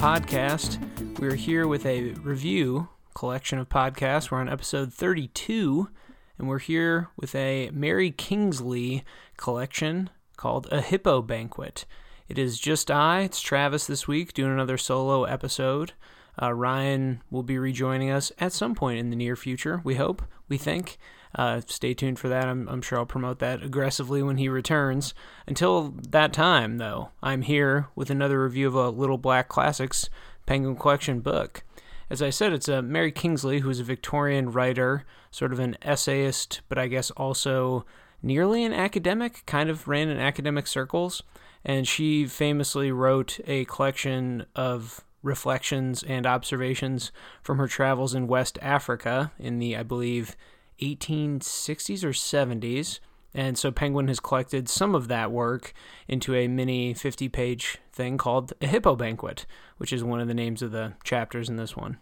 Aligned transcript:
podcast. 0.00 0.78
We're 1.18 1.34
here 1.34 1.68
with 1.68 1.84
a 1.84 2.12
review 2.12 2.88
collection 3.14 3.58
of 3.58 3.68
podcasts. 3.68 4.30
We're 4.30 4.40
on 4.40 4.48
episode 4.48 4.94
32, 4.94 5.90
and 6.38 6.48
we're 6.48 6.58
here 6.58 7.10
with 7.18 7.34
a 7.34 7.68
Mary 7.74 8.10
Kingsley 8.10 9.04
collection 9.36 10.08
called 10.38 10.68
A 10.70 10.80
Hippo 10.80 11.20
Banquet. 11.20 11.84
It 12.30 12.38
is 12.38 12.58
just 12.58 12.90
I, 12.90 13.20
it's 13.20 13.42
Travis 13.42 13.86
this 13.86 14.08
week, 14.08 14.32
doing 14.32 14.50
another 14.50 14.78
solo 14.78 15.24
episode. 15.24 15.92
Uh, 16.40 16.54
Ryan 16.54 17.22
will 17.30 17.42
be 17.42 17.58
rejoining 17.58 18.10
us 18.10 18.32
at 18.38 18.54
some 18.54 18.74
point 18.74 19.00
in 19.00 19.10
the 19.10 19.16
near 19.16 19.36
future, 19.36 19.82
we 19.84 19.96
hope, 19.96 20.22
we 20.48 20.56
think. 20.56 20.96
Uh, 21.34 21.60
stay 21.66 21.94
tuned 21.94 22.18
for 22.18 22.28
that. 22.28 22.48
I'm, 22.48 22.68
I'm, 22.68 22.82
sure 22.82 22.98
I'll 22.98 23.06
promote 23.06 23.38
that 23.38 23.62
aggressively 23.62 24.22
when 24.22 24.36
he 24.36 24.48
returns. 24.48 25.14
Until 25.46 25.94
that 26.08 26.32
time, 26.32 26.78
though, 26.78 27.10
I'm 27.22 27.42
here 27.42 27.88
with 27.94 28.10
another 28.10 28.42
review 28.42 28.66
of 28.66 28.74
a 28.74 28.90
Little 28.90 29.18
Black 29.18 29.48
Classics 29.48 30.10
Penguin 30.46 30.76
Collection 30.76 31.20
book. 31.20 31.62
As 32.08 32.20
I 32.20 32.30
said, 32.30 32.52
it's 32.52 32.68
a 32.68 32.82
Mary 32.82 33.12
Kingsley, 33.12 33.60
who's 33.60 33.78
a 33.78 33.84
Victorian 33.84 34.50
writer, 34.50 35.04
sort 35.30 35.52
of 35.52 35.60
an 35.60 35.76
essayist, 35.82 36.62
but 36.68 36.76
I 36.76 36.88
guess 36.88 37.12
also 37.12 37.84
nearly 38.20 38.64
an 38.64 38.72
academic, 38.72 39.44
kind 39.46 39.70
of 39.70 39.86
ran 39.86 40.08
in 40.08 40.18
academic 40.18 40.66
circles. 40.66 41.22
And 41.64 41.86
she 41.86 42.26
famously 42.26 42.90
wrote 42.90 43.38
a 43.46 43.64
collection 43.66 44.46
of 44.56 45.04
reflections 45.22 46.02
and 46.02 46.26
observations 46.26 47.12
from 47.42 47.58
her 47.58 47.68
travels 47.68 48.14
in 48.14 48.26
West 48.26 48.58
Africa 48.62 49.30
in 49.38 49.58
the, 49.58 49.76
I 49.76 49.82
believe, 49.82 50.36
1860s 50.82 52.04
or 52.04 52.10
70s. 52.10 53.00
And 53.32 53.56
so 53.56 53.70
Penguin 53.70 54.08
has 54.08 54.18
collected 54.18 54.68
some 54.68 54.94
of 54.94 55.08
that 55.08 55.30
work 55.30 55.72
into 56.08 56.34
a 56.34 56.48
mini 56.48 56.94
50 56.94 57.28
page 57.28 57.78
thing 57.92 58.18
called 58.18 58.52
A 58.60 58.66
Hippo 58.66 58.96
Banquet, 58.96 59.46
which 59.76 59.92
is 59.92 60.02
one 60.02 60.20
of 60.20 60.28
the 60.28 60.34
names 60.34 60.62
of 60.62 60.72
the 60.72 60.94
chapters 61.04 61.48
in 61.48 61.56
this 61.56 61.76
one. 61.76 61.98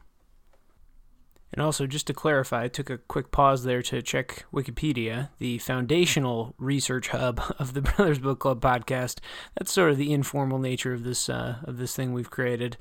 And 1.52 1.62
also, 1.62 1.86
just 1.86 2.06
to 2.08 2.14
clarify, 2.14 2.64
I 2.64 2.68
took 2.68 2.90
a 2.90 2.98
quick 2.98 3.30
pause 3.30 3.64
there 3.64 3.80
to 3.82 4.02
check 4.02 4.44
Wikipedia, 4.52 5.30
the 5.38 5.58
foundational 5.58 6.54
research 6.58 7.08
hub 7.08 7.40
of 7.58 7.72
the 7.72 7.80
Brothers 7.80 8.18
Book 8.18 8.40
Club 8.40 8.60
podcast. 8.60 9.20
That's 9.56 9.72
sort 9.72 9.90
of 9.90 9.96
the 9.96 10.12
informal 10.12 10.58
nature 10.58 10.92
of 10.92 11.04
this 11.04 11.28
uh, 11.28 11.56
of 11.64 11.78
this 11.78 11.96
thing 11.96 12.12
we've 12.12 12.30
created 12.30 12.76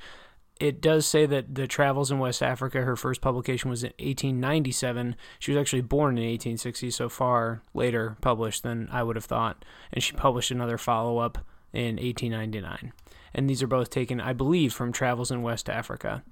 it 0.60 0.82
does 0.82 1.06
say 1.06 1.26
that 1.26 1.56
the 1.56 1.68
travels 1.68 2.12
in 2.12 2.20
West 2.20 2.42
Africa, 2.42 2.82
her 2.82 2.96
first 2.96 3.22
publication 3.22 3.70
was 3.70 3.84
in 3.84 3.90
1897. 4.00 5.16
She 5.40 5.52
was 5.52 5.60
actually 5.60 5.82
born 5.82 6.18
in 6.18 6.24
1860, 6.24 6.92
so 6.92 7.10
far 7.10 7.62
later 7.74 8.18
published 8.22 8.64
than 8.64 8.88
I 8.92 9.04
would 9.04 9.16
have 9.16 9.26
thought. 9.26 9.64
And 9.92 10.04
she 10.04 10.14
published 10.14 10.52
another 10.52 10.78
follow 10.78 11.20
up 11.20 11.40
in 11.74 11.98
1899. 11.98 12.94
And 13.34 13.50
these 13.50 13.62
are 13.62 13.68
both 13.68 13.90
taken, 13.90 14.20
I 14.20 14.34
believe, 14.34 14.74
from 14.74 14.92
Travels 14.92 15.32
in 15.32 15.42
West 15.42 15.70
Africa. 15.70 16.24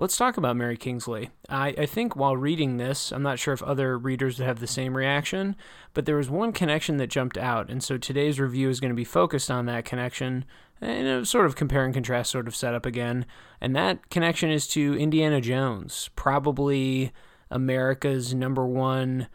Let's 0.00 0.16
talk 0.16 0.36
about 0.36 0.56
Mary 0.56 0.76
Kingsley. 0.76 1.30
I, 1.48 1.74
I 1.76 1.86
think 1.86 2.14
while 2.14 2.36
reading 2.36 2.76
this, 2.76 3.10
I'm 3.10 3.24
not 3.24 3.40
sure 3.40 3.52
if 3.52 3.64
other 3.64 3.98
readers 3.98 4.38
would 4.38 4.46
have 4.46 4.60
the 4.60 4.68
same 4.68 4.96
reaction, 4.96 5.56
but 5.92 6.06
there 6.06 6.14
was 6.14 6.30
one 6.30 6.52
connection 6.52 6.98
that 6.98 7.08
jumped 7.08 7.36
out. 7.36 7.68
And 7.68 7.82
so 7.82 7.98
today's 7.98 8.38
review 8.38 8.68
is 8.68 8.78
going 8.78 8.92
to 8.92 8.96
be 8.96 9.02
focused 9.02 9.50
on 9.50 9.66
that 9.66 9.84
connection 9.84 10.44
in 10.80 11.06
a 11.06 11.24
sort 11.24 11.46
of 11.46 11.56
compare 11.56 11.84
and 11.84 11.94
contrast 11.94 12.30
sort 12.30 12.48
of 12.48 12.56
setup 12.56 12.86
again. 12.86 13.26
And 13.60 13.74
that 13.74 14.10
connection 14.10 14.50
is 14.50 14.66
to 14.68 14.98
Indiana 14.98 15.40
Jones, 15.40 16.10
probably 16.16 17.12
America's 17.50 18.34
number 18.34 18.66
one 18.66 19.28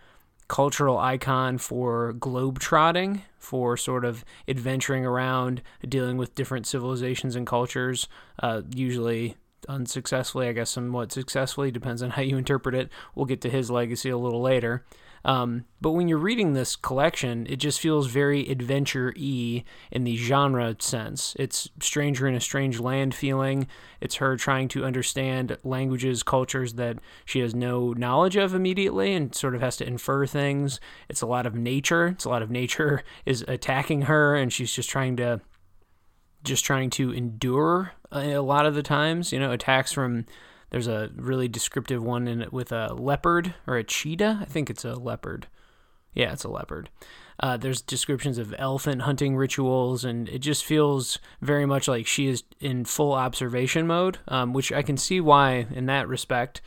cultural 0.47 0.97
icon 0.97 1.57
for 1.57 2.13
globetrotting, 2.13 3.21
for 3.39 3.75
sort 3.75 4.05
of 4.05 4.23
adventuring 4.47 5.05
around, 5.05 5.61
dealing 5.87 6.17
with 6.17 6.35
different 6.35 6.67
civilizations 6.67 7.35
and 7.35 7.47
cultures, 7.47 8.07
uh, 8.41 8.61
usually 8.73 9.35
unsuccessfully, 9.67 10.47
I 10.47 10.53
guess 10.53 10.69
somewhat 10.69 11.11
successfully, 11.11 11.71
depends 11.71 12.01
on 12.01 12.11
how 12.11 12.21
you 12.21 12.37
interpret 12.37 12.75
it. 12.75 12.89
We'll 13.15 13.25
get 13.25 13.41
to 13.41 13.49
his 13.49 13.71
legacy 13.71 14.09
a 14.09 14.17
little 14.17 14.41
later. 14.41 14.85
Um, 15.25 15.65
but 15.79 15.91
when 15.91 16.07
you're 16.07 16.17
reading 16.17 16.53
this 16.53 16.75
collection, 16.75 17.47
it 17.49 17.57
just 17.57 17.79
feels 17.79 18.07
very 18.07 18.49
adventure 18.49 19.13
y 19.17 19.63
in 19.91 20.03
the 20.03 20.17
genre 20.17 20.75
sense. 20.79 21.35
It's 21.39 21.69
Stranger 21.81 22.27
in 22.27 22.35
a 22.35 22.41
Strange 22.41 22.79
Land 22.79 23.15
feeling. 23.15 23.67
It's 24.01 24.15
her 24.15 24.35
trying 24.35 24.67
to 24.69 24.85
understand 24.85 25.57
languages, 25.63 26.23
cultures 26.23 26.73
that 26.73 26.99
she 27.25 27.39
has 27.39 27.55
no 27.55 27.93
knowledge 27.93 28.35
of 28.35 28.53
immediately 28.53 29.13
and 29.13 29.33
sort 29.33 29.55
of 29.55 29.61
has 29.61 29.77
to 29.77 29.87
infer 29.87 30.25
things. 30.25 30.79
It's 31.07 31.21
a 31.21 31.27
lot 31.27 31.45
of 31.45 31.55
nature. 31.55 32.07
It's 32.07 32.25
a 32.25 32.29
lot 32.29 32.41
of 32.41 32.51
nature 32.51 33.03
is 33.25 33.45
attacking 33.47 34.03
her, 34.03 34.35
and 34.35 34.51
she's 34.51 34.73
just 34.73 34.89
trying 34.89 35.15
to 35.17 35.41
just 36.43 36.65
trying 36.65 36.89
to 36.89 37.11
endure 37.11 37.93
a 38.11 38.39
lot 38.39 38.65
of 38.65 38.75
the 38.75 38.83
times, 38.83 39.31
you 39.31 39.39
know, 39.39 39.53
attacks 39.53 39.93
from 39.93 40.25
there's 40.73 40.87
a 40.87 41.11
really 41.15 41.47
descriptive 41.47 42.03
one 42.03 42.27
in 42.27 42.41
it 42.41 42.51
with 42.51 42.71
a 42.71 42.95
leopard 42.95 43.53
or 43.67 43.77
a 43.77 43.83
cheetah. 43.83 44.39
I 44.41 44.45
think 44.45 44.71
it's 44.71 44.83
a 44.83 44.95
leopard. 44.95 45.45
Yeah, 46.15 46.33
it's 46.33 46.45
a 46.45 46.49
leopard. 46.49 46.89
Uh, 47.39 47.57
there's 47.57 47.79
descriptions 47.79 48.39
of 48.39 48.55
elephant 48.57 49.03
hunting 49.03 49.35
rituals, 49.35 50.03
and 50.03 50.27
it 50.27 50.39
just 50.39 50.65
feels 50.65 51.19
very 51.41 51.67
much 51.67 51.87
like 51.87 52.07
she 52.07 52.25
is 52.25 52.43
in 52.59 52.85
full 52.85 53.13
observation 53.13 53.85
mode, 53.85 54.17
um, 54.27 54.51
which 54.51 54.71
I 54.71 54.81
can 54.81 54.97
see 54.97 55.21
why, 55.21 55.67
in 55.75 55.85
that 55.85 56.07
respect, 56.07 56.59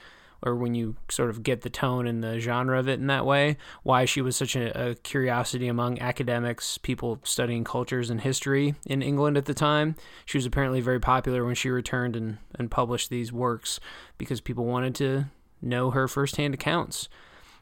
or 0.43 0.55
when 0.55 0.75
you 0.75 0.97
sort 1.09 1.31
of 1.31 1.43
get 1.43 1.63
the 1.63 1.71
tone 1.71 2.07
and 2.07 2.23
the 2.23 2.39
genre 2.39 2.79
of 2.79 2.89
it 2.89 3.01
in 3.01 3.07
that 3.07 3.27
way, 3.27 3.57
why 3.83 4.05
she 4.05 4.21
was 4.21 4.37
such 4.37 4.57
a, 4.57 4.91
a, 4.91 4.95
curiosity 4.97 5.69
among 5.69 5.99
academics, 6.01 6.79
people 6.79 7.19
studying 7.25 7.65
cultures 7.65 8.11
and 8.11 8.21
history 8.21 8.75
in 8.87 9.03
England 9.03 9.37
at 9.37 9.47
the 9.47 9.55
time. 9.55 9.97
She 10.25 10.39
was 10.39 10.47
apparently 10.47 10.81
very 10.81 11.01
popular 11.01 11.45
when 11.45 11.55
she 11.55 11.71
returned 11.71 12.17
and, 12.17 12.39
and 12.55 12.71
published 12.71 13.11
these 13.11 13.33
works 13.33 13.81
because 14.19 14.41
people 14.41 14.65
wanted 14.65 14.95
to 14.97 15.27
know 15.63 15.91
her 15.91 16.07
firsthand 16.09 16.55
accounts. 16.55 17.09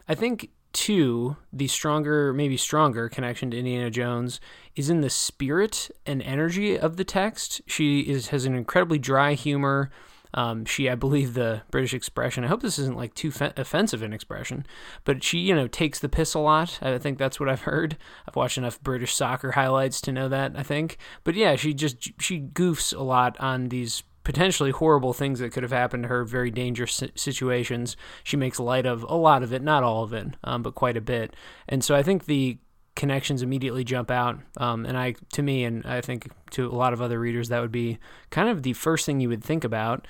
I 0.09 0.15
think 0.15 0.51
too, 0.75 1.37
the 1.53 1.69
stronger, 1.69 2.33
maybe 2.33 2.57
stronger 2.57 3.09
connection 3.09 3.51
to 3.53 3.59
Indiana 3.59 3.91
Jones 3.91 4.41
is 4.75 4.91
in 4.91 5.01
the 5.01 5.09
spirit 5.09 5.89
and 6.05 6.21
energy 6.23 6.77
of 6.79 6.97
the 6.97 7.05
text. 7.05 7.63
She 7.67 8.01
is 8.01 8.29
has 8.29 8.45
an 8.45 8.55
incredibly 8.55 8.99
dry 8.99 9.35
humor 9.35 9.91
um, 10.35 10.65
she, 10.65 10.91
I 10.91 10.97
believe, 10.97 11.35
the 11.35 11.63
British 11.71 11.95
expression. 11.95 12.45
I 12.45 12.49
hope 12.49 12.61
this 12.61 12.79
isn't 12.79 12.97
like 12.97 13.15
too 13.15 13.31
fe- 13.31 13.53
offensive 13.57 14.03
an 14.03 14.13
expression, 14.13 14.67
but 15.05 15.23
she, 15.23 15.39
you 15.39 15.55
know, 15.55 15.69
takes 15.69 16.01
the 16.01 16.09
piss 16.09 16.35
a 16.35 16.41
lot. 16.41 16.79
I 16.83 16.99
think 16.99 17.19
that's 17.19 17.41
what 17.41 17.49
I've 17.49 17.63
heard. 17.63 17.97
I've 18.29 18.37
watched 18.37 18.59
enough 18.59 18.83
British 18.83 19.15
soccer 19.15 19.53
highlights 19.53 20.01
to 20.03 20.13
know 20.13 20.29
that. 20.29 20.53
I 20.57 20.63
think, 20.63 20.99
but 21.23 21.35
yeah, 21.35 21.57
she 21.57 21.73
just 21.73 22.21
she 22.21 22.41
goofs 22.41 22.95
a 22.95 23.03
lot 23.03 23.39
on 23.41 23.69
these 23.69 24.03
potentially 24.25 24.71
horrible 24.71 25.13
things 25.13 25.39
that 25.39 25.53
could 25.53 25.63
have 25.63 25.73
happened 25.73 26.03
to 26.05 26.09
her, 26.09 26.25
very 26.25 26.51
dangerous 26.51 27.03
situations. 27.15 27.97
She 28.25 28.37
makes 28.37 28.59
light 28.59 28.87
of 28.87 29.05
a 29.05 29.15
lot 29.15 29.43
of 29.43 29.53
it, 29.53 29.63
not 29.63 29.83
all 29.83 30.03
of 30.03 30.13
it, 30.13 30.29
um, 30.43 30.63
but 30.63 30.75
quite 30.75 30.97
a 30.97 31.03
bit. 31.03 31.35
And 31.69 31.85
so 31.85 31.95
I 31.95 32.03
think 32.03 32.25
the 32.25 32.59
connections 32.97 33.43
immediately 33.43 33.85
jump 33.85 34.11
out. 34.11 34.39
Um, 34.57 34.87
and 34.87 34.97
I, 34.97 35.15
to 35.33 35.43
me, 35.43 35.65
and 35.65 35.85
I 35.85 36.01
think 36.01 36.31
to 36.51 36.69
a 36.69 36.75
lot 36.75 36.93
of 36.93 37.03
other 37.03 37.19
readers, 37.19 37.49
that 37.49 37.61
would 37.61 37.73
be 37.73 37.99
kind 38.31 38.49
of 38.49 38.63
the 38.63 38.73
first 38.73 39.07
thing 39.07 39.21
you 39.21 39.29
would 39.29 39.45
think 39.45 39.65
about. 39.65 40.07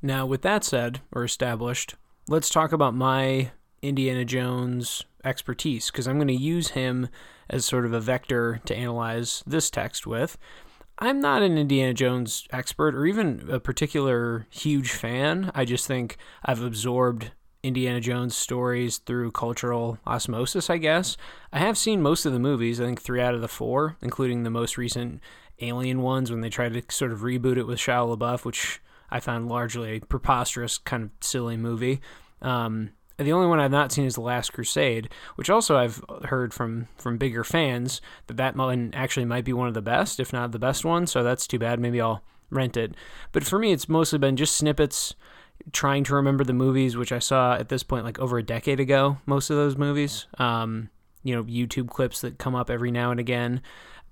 Now, 0.00 0.26
with 0.26 0.42
that 0.42 0.64
said 0.64 1.00
or 1.12 1.24
established, 1.24 1.94
let's 2.28 2.50
talk 2.50 2.72
about 2.72 2.94
my 2.94 3.50
Indiana 3.82 4.24
Jones 4.24 5.04
expertise 5.24 5.90
because 5.90 6.06
I'm 6.06 6.16
going 6.16 6.28
to 6.28 6.34
use 6.34 6.70
him 6.70 7.08
as 7.50 7.64
sort 7.64 7.84
of 7.84 7.92
a 7.92 8.00
vector 8.00 8.60
to 8.66 8.76
analyze 8.76 9.42
this 9.46 9.70
text 9.70 10.06
with. 10.06 10.38
I'm 11.00 11.20
not 11.20 11.42
an 11.42 11.56
Indiana 11.58 11.94
Jones 11.94 12.46
expert 12.50 12.94
or 12.94 13.06
even 13.06 13.48
a 13.50 13.60
particular 13.60 14.46
huge 14.50 14.90
fan. 14.90 15.52
I 15.54 15.64
just 15.64 15.86
think 15.86 16.16
I've 16.44 16.62
absorbed 16.62 17.30
Indiana 17.68 18.00
Jones 18.00 18.34
stories 18.34 18.98
through 18.98 19.30
cultural 19.30 19.98
osmosis, 20.06 20.68
I 20.68 20.78
guess. 20.78 21.16
I 21.52 21.58
have 21.58 21.78
seen 21.78 22.02
most 22.02 22.26
of 22.26 22.32
the 22.32 22.38
movies, 22.38 22.80
I 22.80 22.84
think 22.84 23.00
three 23.00 23.20
out 23.20 23.34
of 23.34 23.40
the 23.40 23.48
four, 23.48 23.96
including 24.02 24.42
the 24.42 24.50
most 24.50 24.76
recent 24.76 25.20
Alien 25.60 26.02
ones 26.02 26.30
when 26.30 26.40
they 26.40 26.50
tried 26.50 26.72
to 26.74 26.82
sort 26.88 27.12
of 27.12 27.20
reboot 27.20 27.56
it 27.56 27.66
with 27.66 27.78
Shia 27.78 28.16
LaBeouf, 28.16 28.44
which 28.44 28.80
I 29.10 29.20
found 29.20 29.48
largely 29.48 29.96
a 29.96 30.00
preposterous, 30.00 30.78
kind 30.78 31.04
of 31.04 31.10
silly 31.20 31.56
movie. 31.56 32.00
Um, 32.42 32.90
the 33.16 33.32
only 33.32 33.48
one 33.48 33.58
I've 33.58 33.72
not 33.72 33.90
seen 33.90 34.04
is 34.04 34.14
The 34.14 34.20
Last 34.20 34.52
Crusade, 34.52 35.08
which 35.34 35.50
also 35.50 35.76
I've 35.76 36.04
heard 36.26 36.54
from 36.54 36.86
from 36.96 37.18
bigger 37.18 37.42
fans 37.42 38.00
that 38.28 38.36
that 38.36 38.54
one 38.54 38.92
actually 38.94 39.26
might 39.26 39.44
be 39.44 39.52
one 39.52 39.66
of 39.66 39.74
the 39.74 39.82
best, 39.82 40.20
if 40.20 40.32
not 40.32 40.52
the 40.52 40.58
best 40.58 40.84
one. 40.84 41.06
So 41.08 41.24
that's 41.24 41.48
too 41.48 41.58
bad. 41.58 41.80
Maybe 41.80 42.00
I'll 42.00 42.22
rent 42.50 42.76
it. 42.76 42.94
But 43.32 43.42
for 43.42 43.58
me, 43.58 43.72
it's 43.72 43.88
mostly 43.88 44.20
been 44.20 44.36
just 44.36 44.56
snippets 44.56 45.16
trying 45.72 46.04
to 46.04 46.14
remember 46.14 46.44
the 46.44 46.52
movies, 46.52 46.96
which 46.96 47.12
I 47.12 47.18
saw 47.18 47.54
at 47.54 47.68
this 47.68 47.82
point 47.82 48.04
like 48.04 48.18
over 48.18 48.38
a 48.38 48.42
decade 48.42 48.80
ago, 48.80 49.18
most 49.26 49.50
of 49.50 49.56
those 49.56 49.76
movies. 49.76 50.26
Um, 50.38 50.90
you 51.22 51.34
know, 51.34 51.44
YouTube 51.44 51.88
clips 51.88 52.20
that 52.20 52.38
come 52.38 52.54
up 52.54 52.70
every 52.70 52.90
now 52.90 53.10
and 53.10 53.20
again. 53.20 53.60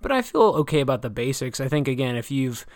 But 0.02 0.12
I 0.12 0.22
feel 0.22 0.42
okay 0.42 0.80
about 0.80 1.02
the 1.02 1.10
basics. 1.10 1.60
I 1.60 1.68
think, 1.68 1.88
again, 1.88 2.16
if 2.16 2.30
you've 2.30 2.66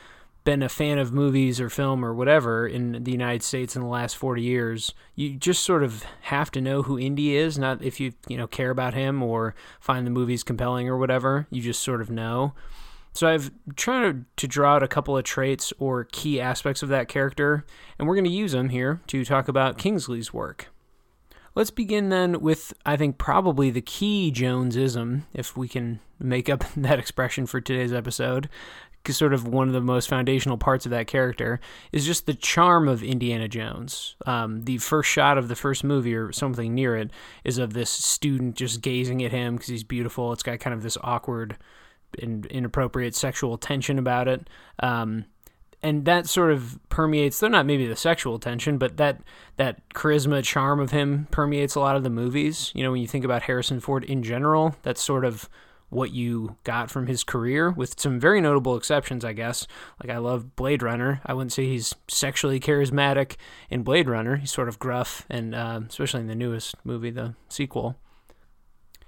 been 0.45 0.63
a 0.63 0.69
fan 0.69 0.99
of 0.99 1.13
movies 1.13 1.61
or 1.61 1.69
film 1.69 2.03
or 2.03 2.15
whatever 2.15 2.67
in 2.67 3.05
the 3.05 3.13
United 3.13 3.43
States 3.43 3.77
in 3.77 3.83
the 3.83 3.89
last 3.89 4.17
40 4.17 4.41
years, 4.41 4.95
you 5.15 5.35
just 5.35 5.63
sort 5.63 5.83
of 5.83 6.05
have 6.23 6.51
to 6.53 6.61
know 6.61 6.83
who 6.83 6.99
Indy 6.99 7.37
is, 7.37 7.59
not 7.59 7.83
if 7.83 8.01
you, 8.01 8.13
you 8.27 8.39
know, 8.39 8.47
care 8.47 8.71
about 8.71 8.95
him 8.95 9.23
or 9.23 9.55
find 9.81 10.07
the 10.07 10.11
movies 10.11 10.43
compelling 10.43 10.89
or 10.89 10.97
whatever. 10.97 11.47
You 11.51 11.61
just 11.61 11.83
sort 11.83 12.01
of 12.01 12.09
know. 12.09 12.55
So 13.13 13.29
I've 13.29 13.51
tried 13.77 14.25
to, 14.37 14.47
draw 14.47 14.77
out 14.77 14.83
a 14.83 14.89
couple 14.89 15.17
of 15.17 15.25
traits 15.25 15.73
or 15.79 16.05
key 16.05 16.41
aspects 16.41 16.83
of 16.83 16.89
that 16.91 17.09
character, 17.09 17.65
and 17.99 18.07
we're 18.07 18.15
going 18.15 18.25
to 18.25 18.31
use 18.31 18.53
them 18.53 18.69
here 18.69 19.01
to 19.09 19.25
talk 19.25 19.49
about 19.49 19.79
Kingsley's 19.79 20.33
work. 20.33 20.69
Let's 21.55 21.71
begin 21.71 22.11
then 22.11 22.41
with, 22.41 22.73
I 22.87 22.97
think, 22.97 23.19
probably 23.19 23.71
the 23.71 23.81
key 23.81 24.33
Jonesism, 24.35 25.23
if 25.35 25.57
we 25.57 25.67
can 25.67 25.99
make 26.19 26.49
up 26.49 26.65
that 26.77 26.99
expression 26.99 27.47
for 27.47 27.61
today's 27.61 27.93
episode, 27.93 28.49
because 29.03 29.17
sort 29.17 29.35
of 29.35 29.49
one 29.49 29.67
of 29.67 29.75
the 29.75 29.81
most 29.81 30.09
foundational 30.09 30.59
parts 30.59 30.85
of 30.85 30.91
that 30.91 31.07
character 31.07 31.59
is 31.91 32.07
just 32.07 32.27
the 32.27 32.35
charm 32.35 32.87
of 32.87 33.03
Indiana 33.03 33.49
Jones. 33.49 34.15
Um, 34.27 34.63
the 34.63 34.79
first 34.79 35.11
shot 35.11 35.39
of 35.39 35.49
the 35.49 35.57
first 35.57 35.83
movie, 35.83 36.15
or 36.15 36.31
something 36.33 36.75
near 36.75 36.97
it, 36.97 37.11
is 37.43 37.59
of 37.59 37.73
this 37.73 37.91
student 37.91 38.55
just 38.57 38.83
gazing 38.83 39.25
at 39.25 39.33
him 39.33 39.57
because 39.57 39.69
he's 39.69 39.85
beautiful. 39.85 40.33
It's 40.33 40.43
got 40.45 40.61
kind 40.61 40.75
of 40.75 40.83
this 40.83 40.99
awkward 41.03 41.57
and 42.21 42.47
inappropriate 42.47 43.15
sexual 43.15 43.59
tension 43.59 43.99
about 43.99 44.29
it. 44.29 44.49
Um, 44.81 45.27
and 45.83 46.05
that 46.05 46.27
sort 46.27 46.53
of 46.53 46.79
permeates 46.89 47.41
though 47.41 47.49
not 47.49 47.67
maybe 47.67 47.87
the 47.87 47.97
sexual 47.97 48.39
tension 48.39 48.79
but 48.79 48.97
that 48.97 49.21
that 49.57 49.89
charisma 49.91 50.43
charm 50.43 50.81
of 50.81 50.91
him 50.91 51.27
permeates 51.31 51.75
a 51.75 51.81
lot 51.81 51.97
of 51.97 52.03
the 52.03 52.11
movies. 52.11 52.73
You 52.75 52.83
know 52.83 52.93
when 52.93 53.01
you 53.01 53.09
think 53.09 53.25
about 53.25 53.43
harrison 53.43 53.81
ford 53.81 54.05
in 54.05 54.23
general 54.23 54.77
that's 54.83 55.03
sort 55.03 55.25
of 55.25 55.49
what 55.89 56.13
you 56.13 56.57
got 56.63 56.89
from 56.89 57.09
his 57.09 57.25
career 57.25 57.71
with 57.71 57.99
some 57.99 58.21
very 58.21 58.41
notable 58.41 58.77
exceptions 58.77 59.25
i 59.25 59.33
guess. 59.33 59.67
Like 60.03 60.15
i 60.15 60.19
love 60.19 60.57
blade 60.57 60.83
runner. 60.83 61.21
I 61.25 61.35
wouldn't 61.35 61.53
say 61.53 61.67
he's 61.67 61.95
sexually 62.09 62.61
charismatic 62.61 63.37
in 63.71 63.83
blade 63.83 64.09
runner. 64.09 64.37
He's 64.37 64.53
sort 64.53 64.69
of 64.69 64.79
gruff 64.79 65.25
and 65.29 65.55
uh, 65.55 65.81
especially 65.89 66.21
in 66.21 66.29
the 66.29 66.35
newest 66.35 66.75
movie 66.85 67.11
the 67.11 67.35
sequel. 67.49 67.97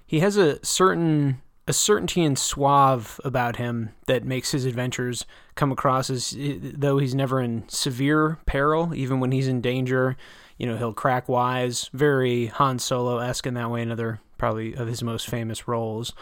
He 0.05 0.19
has 0.19 0.37
a 0.37 0.63
certain 0.63 1.41
a 1.67 1.73
certainty 1.73 2.23
and 2.23 2.37
suave 2.37 3.19
about 3.23 3.55
him 3.55 3.89
that 4.07 4.25
makes 4.25 4.51
his 4.51 4.65
adventures 4.65 5.25
come 5.55 5.71
across 5.71 6.09
as 6.09 6.35
eh, 6.37 6.57
though 6.61 6.97
he's 6.97 7.15
never 7.15 7.39
in 7.39 7.67
severe 7.69 8.39
peril, 8.45 8.93
even 8.93 9.19
when 9.19 9.31
he's 9.31 9.47
in 9.47 9.61
danger. 9.61 10.17
You 10.57 10.67
know, 10.67 10.77
he'll 10.77 10.93
crack 10.93 11.29
wise, 11.29 11.89
very 11.93 12.47
Han 12.47 12.79
Solo 12.79 13.17
esque 13.17 13.47
in 13.47 13.53
that 13.53 13.71
way, 13.71 13.81
another 13.81 14.19
probably 14.37 14.75
of 14.75 14.87
his 14.87 15.01
most 15.01 15.27
famous 15.27 15.67
roles. 15.67 16.13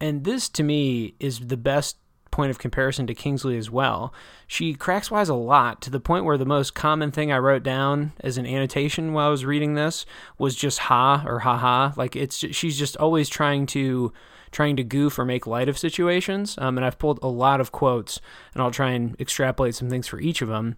And 0.00 0.24
this, 0.24 0.48
to 0.50 0.62
me, 0.62 1.14
is 1.18 1.40
the 1.40 1.56
best 1.56 1.96
point 2.30 2.50
of 2.50 2.58
comparison 2.58 3.06
to 3.06 3.14
Kingsley 3.14 3.56
as 3.56 3.70
well. 3.70 4.12
She 4.46 4.74
cracks 4.74 5.10
wise 5.10 5.28
a 5.28 5.34
lot 5.34 5.80
to 5.82 5.90
the 5.90 6.00
point 6.00 6.24
where 6.24 6.36
the 6.36 6.44
most 6.44 6.74
common 6.74 7.12
thing 7.12 7.32
I 7.32 7.38
wrote 7.38 7.62
down 7.62 8.12
as 8.20 8.36
an 8.36 8.44
annotation 8.44 9.12
while 9.12 9.28
I 9.28 9.30
was 9.30 9.44
reading 9.44 9.74
this 9.74 10.04
was 10.36 10.56
just 10.56 10.80
ha 10.80 11.22
or 11.26 11.38
ha 11.38 11.56
ha. 11.56 11.94
Like 11.96 12.16
it's 12.16 12.36
she's 12.36 12.76
just 12.76 12.96
always 12.96 13.28
trying 13.28 13.66
to 13.66 14.12
trying 14.54 14.76
to 14.76 14.84
goof 14.84 15.18
or 15.18 15.24
make 15.26 15.46
light 15.46 15.68
of 15.68 15.76
situations. 15.76 16.54
Um, 16.58 16.78
and 16.78 16.86
I've 16.86 16.98
pulled 16.98 17.18
a 17.22 17.28
lot 17.28 17.60
of 17.60 17.72
quotes, 17.72 18.20
and 18.54 18.62
I'll 18.62 18.70
try 18.70 18.90
and 18.90 19.20
extrapolate 19.20 19.74
some 19.74 19.90
things 19.90 20.06
for 20.06 20.20
each 20.20 20.40
of 20.40 20.48
them. 20.48 20.76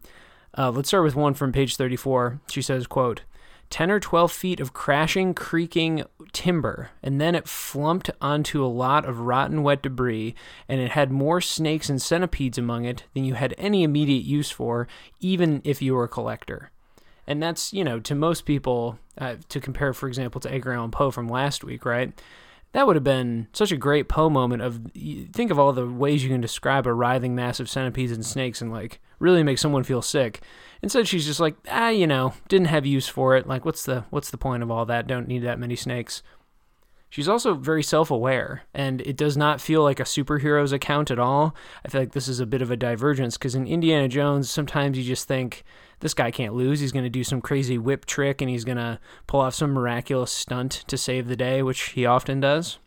Uh, 0.58 0.70
let's 0.70 0.88
start 0.88 1.04
with 1.04 1.14
one 1.14 1.34
from 1.34 1.52
page 1.52 1.76
34. 1.76 2.40
She 2.48 2.62
says, 2.62 2.86
quote, 2.86 3.22
10 3.70 3.90
or 3.90 4.00
12 4.00 4.32
feet 4.32 4.60
of 4.60 4.72
crashing, 4.72 5.34
creaking 5.34 6.04
timber, 6.32 6.90
and 7.02 7.20
then 7.20 7.34
it 7.34 7.48
flumped 7.48 8.10
onto 8.20 8.64
a 8.64 8.66
lot 8.66 9.04
of 9.04 9.20
rotten, 9.20 9.62
wet 9.62 9.82
debris, 9.82 10.34
and 10.68 10.80
it 10.80 10.92
had 10.92 11.10
more 11.10 11.40
snakes 11.40 11.90
and 11.90 12.00
centipedes 12.00 12.58
among 12.58 12.84
it 12.84 13.04
than 13.12 13.24
you 13.24 13.34
had 13.34 13.54
any 13.58 13.82
immediate 13.82 14.24
use 14.24 14.50
for, 14.50 14.86
even 15.20 15.60
if 15.64 15.82
you 15.82 15.94
were 15.94 16.04
a 16.04 16.08
collector. 16.08 16.70
And 17.26 17.42
that's, 17.42 17.72
you 17.72 17.82
know, 17.82 17.98
to 18.00 18.14
most 18.14 18.44
people, 18.46 19.00
uh, 19.18 19.34
to 19.48 19.60
compare, 19.60 19.92
for 19.92 20.06
example, 20.06 20.40
to 20.42 20.52
Edgar 20.52 20.72
Allan 20.72 20.92
Poe 20.92 21.10
from 21.10 21.28
last 21.28 21.64
week, 21.64 21.84
right? 21.84 22.12
That 22.76 22.86
would 22.86 22.94
have 22.94 23.02
been 23.02 23.48
such 23.54 23.72
a 23.72 23.76
great 23.78 24.06
Poe 24.06 24.28
moment 24.28 24.60
of 24.60 24.82
think 25.32 25.50
of 25.50 25.58
all 25.58 25.72
the 25.72 25.86
ways 25.86 26.22
you 26.22 26.28
can 26.28 26.42
describe 26.42 26.86
a 26.86 26.92
writhing 26.92 27.34
mass 27.34 27.58
of 27.58 27.70
centipedes 27.70 28.12
and 28.12 28.24
snakes 28.24 28.60
and 28.60 28.70
like 28.70 29.00
really 29.18 29.42
make 29.42 29.56
someone 29.56 29.82
feel 29.82 30.02
sick. 30.02 30.42
Instead 30.82 31.08
she's 31.08 31.24
just 31.24 31.40
like, 31.40 31.56
ah, 31.70 31.88
you 31.88 32.06
know, 32.06 32.34
didn't 32.48 32.66
have 32.66 32.84
use 32.84 33.08
for 33.08 33.34
it. 33.34 33.46
Like 33.46 33.64
what's 33.64 33.86
the 33.86 34.04
what's 34.10 34.30
the 34.30 34.36
point 34.36 34.62
of 34.62 34.70
all 34.70 34.84
that? 34.84 35.06
Don't 35.06 35.26
need 35.26 35.42
that 35.42 35.58
many 35.58 35.74
snakes. 35.74 36.22
She's 37.08 37.30
also 37.30 37.54
very 37.54 37.82
self 37.82 38.10
aware, 38.10 38.64
and 38.74 39.00
it 39.00 39.16
does 39.16 39.38
not 39.38 39.62
feel 39.62 39.82
like 39.82 39.98
a 39.98 40.04
superhero's 40.04 40.72
account 40.72 41.10
at 41.10 41.18
all. 41.18 41.56
I 41.82 41.88
feel 41.88 42.02
like 42.02 42.12
this 42.12 42.28
is 42.28 42.40
a 42.40 42.46
bit 42.46 42.60
of 42.60 42.70
a 42.70 42.76
divergence 42.76 43.38
because 43.38 43.54
in 43.54 43.66
Indiana 43.66 44.06
Jones, 44.06 44.50
sometimes 44.50 44.98
you 44.98 45.04
just 45.04 45.26
think, 45.26 45.64
this 46.00 46.14
guy 46.14 46.30
can't 46.30 46.54
lose. 46.54 46.80
He's 46.80 46.92
going 46.92 47.04
to 47.04 47.10
do 47.10 47.24
some 47.24 47.40
crazy 47.40 47.78
whip 47.78 48.06
trick 48.06 48.40
and 48.40 48.50
he's 48.50 48.64
going 48.64 48.76
to 48.76 48.98
pull 49.26 49.40
off 49.40 49.54
some 49.54 49.72
miraculous 49.72 50.32
stunt 50.32 50.84
to 50.88 50.96
save 50.96 51.28
the 51.28 51.36
day, 51.36 51.62
which 51.62 51.90
he 51.90 52.06
often 52.06 52.40
does. 52.40 52.78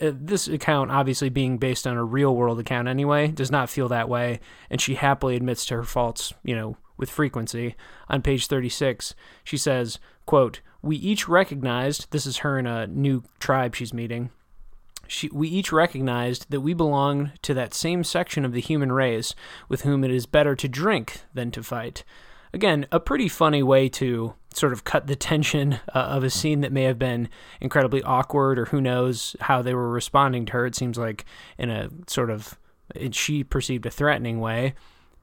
Uh, 0.00 0.12
this 0.14 0.48
account, 0.48 0.90
obviously 0.90 1.28
being 1.28 1.58
based 1.58 1.86
on 1.86 1.96
a 1.96 2.04
real 2.04 2.34
world 2.34 2.58
account 2.58 2.88
anyway, 2.88 3.28
does 3.28 3.50
not 3.50 3.70
feel 3.70 3.88
that 3.88 4.08
way, 4.08 4.40
and 4.68 4.80
she 4.80 4.96
happily 4.96 5.36
admits 5.36 5.64
to 5.66 5.76
her 5.76 5.84
faults, 5.84 6.32
you 6.42 6.54
know, 6.54 6.76
with 6.96 7.10
frequency. 7.10 7.76
On 8.08 8.22
page 8.22 8.46
36, 8.48 9.14
she 9.44 9.56
says, 9.56 10.00
quote, 10.26 10.60
We 10.82 10.96
each 10.96 11.28
recognized, 11.28 12.10
this 12.10 12.26
is 12.26 12.38
her 12.38 12.58
in 12.58 12.66
a 12.66 12.88
new 12.88 13.22
tribe 13.38 13.76
she's 13.76 13.94
meeting, 13.94 14.30
she, 15.06 15.28
we 15.32 15.48
each 15.48 15.70
recognized 15.70 16.46
that 16.50 16.62
we 16.62 16.74
belonged 16.74 17.32
to 17.42 17.54
that 17.54 17.74
same 17.74 18.04
section 18.04 18.44
of 18.44 18.52
the 18.52 18.60
human 18.60 18.90
race 18.90 19.34
with 19.68 19.82
whom 19.82 20.02
it 20.02 20.10
is 20.10 20.26
better 20.26 20.56
to 20.56 20.68
drink 20.68 21.20
than 21.34 21.50
to 21.52 21.62
fight 21.62 22.04
again, 22.54 22.86
a 22.92 23.00
pretty 23.00 23.28
funny 23.28 23.62
way 23.62 23.88
to 23.90 24.34
sort 24.54 24.72
of 24.72 24.84
cut 24.84 25.08
the 25.08 25.16
tension 25.16 25.74
uh, 25.94 25.98
of 25.98 26.22
a 26.22 26.30
scene 26.30 26.60
that 26.60 26.72
may 26.72 26.84
have 26.84 26.98
been 26.98 27.28
incredibly 27.60 28.02
awkward, 28.02 28.58
or 28.58 28.66
who 28.66 28.80
knows 28.80 29.34
how 29.40 29.60
they 29.60 29.74
were 29.74 29.90
responding 29.90 30.46
to 30.46 30.52
her. 30.52 30.66
It 30.66 30.76
seems 30.76 30.96
like 30.96 31.24
in 31.58 31.68
a 31.68 31.90
sort 32.06 32.30
of 32.30 32.58
she 33.10 33.42
perceived 33.42 33.84
a 33.86 33.90
threatening 33.90 34.40
way. 34.40 34.74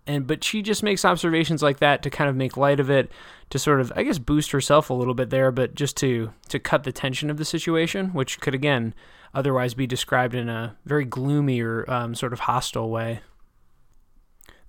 And 0.07 0.25
but 0.28 0.44
she 0.44 0.62
just 0.62 0.83
makes 0.83 1.06
observations 1.06 1.62
like 1.62 1.80
that 1.80 2.04
to 2.04 2.10
kind 2.10 2.30
of 2.30 2.36
make 2.36 2.57
light 2.57 2.80
of 2.80 2.89
it, 2.89 3.12
to 3.51 3.60
sort 3.60 3.80
of 3.80 3.94
I 3.95 4.04
guess 4.04 4.18
boost 4.18 4.51
herself 4.51 4.89
a 4.89 4.95
little 4.95 5.13
bit 5.13 5.30
there, 5.30 5.51
but 5.51 5.75
just 5.75 5.95
to 5.98 6.34
to 6.50 6.60
cut 6.60 6.84
the 6.84 6.92
tension 6.92 7.30
of 7.30 7.38
the 7.38 7.45
situation, 7.45 8.07
which 8.07 8.39
could 8.42 8.56
again 8.56 8.94
otherwise 9.34 9.74
be 9.74 9.88
described 9.88 10.36
in 10.36 10.50
a 10.50 10.75
very 10.86 11.06
gloomy 11.06 11.62
or 11.62 11.89
um, 11.89 12.16
sort 12.16 12.34
of 12.34 12.42
hostile 12.42 12.89
way. 12.89 13.22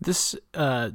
This 0.01 0.37
uh, 0.55 0.91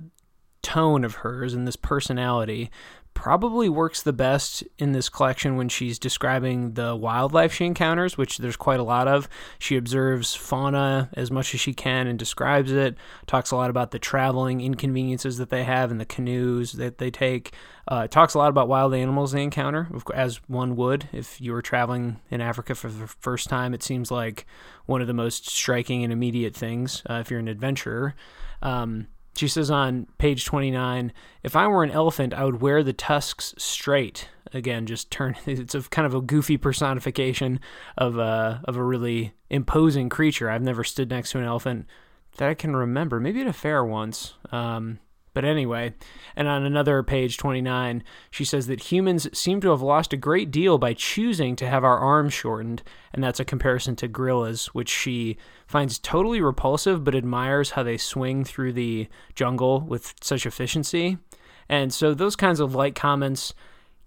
tone 0.62 1.04
of 1.04 1.16
hers 1.16 1.54
and 1.54 1.68
this 1.68 1.76
personality 1.76 2.70
probably 3.18 3.68
works 3.68 4.04
the 4.04 4.14
best 4.14 4.64
in 4.78 4.92
this 4.92 5.10
collection 5.10 5.56
when 5.56 5.68
she's 5.68 5.98
describing 5.98 6.74
the 6.74 6.96
wildlife 6.96 7.52
she 7.52 7.66
encounters, 7.66 8.16
which 8.16 8.38
there's 8.38 8.56
quite 8.56 8.80
a 8.80 8.84
lot 8.84 9.08
of. 9.08 9.28
She 9.58 9.76
observes 9.76 10.36
fauna 10.36 11.10
as 11.14 11.32
much 11.32 11.56
as 11.56 11.60
she 11.60 11.74
can 11.74 12.06
and 12.06 12.20
describes 12.20 12.72
it, 12.72 12.96
talks 13.26 13.50
a 13.50 13.56
lot 13.56 13.72
about 13.72 13.90
the 13.90 13.98
traveling 13.98 14.62
inconveniences 14.62 15.40
that 15.40 15.50
they 15.50 15.64
have 15.64 15.90
and 15.90 16.00
the 16.00 16.06
canoes 16.06 16.74
that 16.74 17.00
they 17.00 17.10
take. 17.10 17.56
Uh, 17.88 18.06
talks 18.06 18.36
a 18.36 18.38
lot 18.38 18.50
about 18.50 18.68
wild 18.68 18.94
animals 18.94 19.32
they 19.32 19.42
encounter, 19.42 19.88
as 20.14 20.40
one 20.48 20.76
would 20.76 21.10
if 21.12 21.42
you 21.42 21.54
were 21.54 21.64
traveling 21.64 22.20
in 22.30 22.40
Africa 22.40 22.76
for 22.76 22.90
the 22.90 23.08
first 23.08 23.50
time. 23.50 23.74
It 23.74 23.82
seems 23.82 24.12
like 24.12 24.46
one 24.86 25.02
of 25.02 25.08
the 25.08 25.14
most 25.16 25.50
striking 25.50 26.04
and 26.04 26.14
immediate 26.14 26.56
things 26.56 27.02
uh, 27.10 27.16
if 27.16 27.32
you're 27.32 27.40
an 27.40 27.48
adventurer. 27.48 28.14
Um, 28.62 29.08
she 29.38 29.48
says 29.48 29.70
on 29.72 30.08
page 30.18 30.46
29 30.46 31.12
if 31.44 31.56
I 31.56 31.68
were 31.68 31.84
an 31.84 31.92
elephant, 31.92 32.34
I 32.34 32.46
would 32.46 32.62
wear 32.62 32.84
the 32.84 32.94
tusks 32.94 33.54
straight. 33.58 34.30
Again, 34.54 34.86
just 34.86 35.12
turn 35.12 35.36
it's 35.46 35.76
a 35.76 35.82
kind 35.84 36.06
of 36.06 36.14
a 36.14 36.22
goofy 36.22 36.58
personification 36.58 37.60
of 37.98 38.18
a, 38.18 38.62
of 38.66 38.76
a 38.76 38.84
really 38.84 39.34
imposing 39.50 40.10
creature. 40.10 40.50
I've 40.50 40.62
never 40.62 40.84
stood 40.84 41.10
next 41.10 41.32
to 41.32 41.40
an 41.40 41.46
elephant 41.46 41.86
that 42.38 42.50
I 42.50 42.54
can 42.54 42.76
remember. 42.76 43.20
Maybe 43.20 43.42
at 43.42 43.48
a 43.48 43.54
fair 43.54 43.84
once. 43.84 44.36
Um, 44.52 45.00
but 45.38 45.46
anyway, 45.46 45.94
and 46.36 46.48
on 46.48 46.66
another 46.66 47.04
page 47.04 47.38
29, 47.38 48.04
she 48.32 48.44
says 48.44 48.66
that 48.66 48.92
humans 48.92 49.30
seem 49.38 49.62
to 49.62 49.70
have 49.70 49.84
lost 49.84 50.12
a 50.12 50.18
great 50.18 50.50
deal 50.50 50.80
by 50.80 50.96
choosing 50.96 51.56
to 51.58 51.68
have 51.68 51.84
our 51.84 52.00
arms 52.00 52.34
shortened, 52.34 52.82
and 53.14 53.24
that's 53.24 53.40
a 53.40 53.46
comparison 53.46 53.96
to 53.98 54.08
gorillas, 54.08 54.74
which 54.74 54.90
she 54.90 55.38
finds 55.68 56.00
totally 56.00 56.42
repulsive 56.42 57.04
but 57.04 57.14
admires 57.14 57.70
how 57.70 57.84
they 57.84 57.98
swing 57.98 58.44
through 58.44 58.74
the 58.74 59.08
jungle 59.36 59.82
with 59.82 60.16
such 60.22 60.48
efficiency. 60.48 61.20
And 61.70 61.94
so 61.94 62.16
those 62.16 62.36
kinds 62.36 62.60
of 62.60 62.74
light 62.74 62.96
comments 62.96 63.54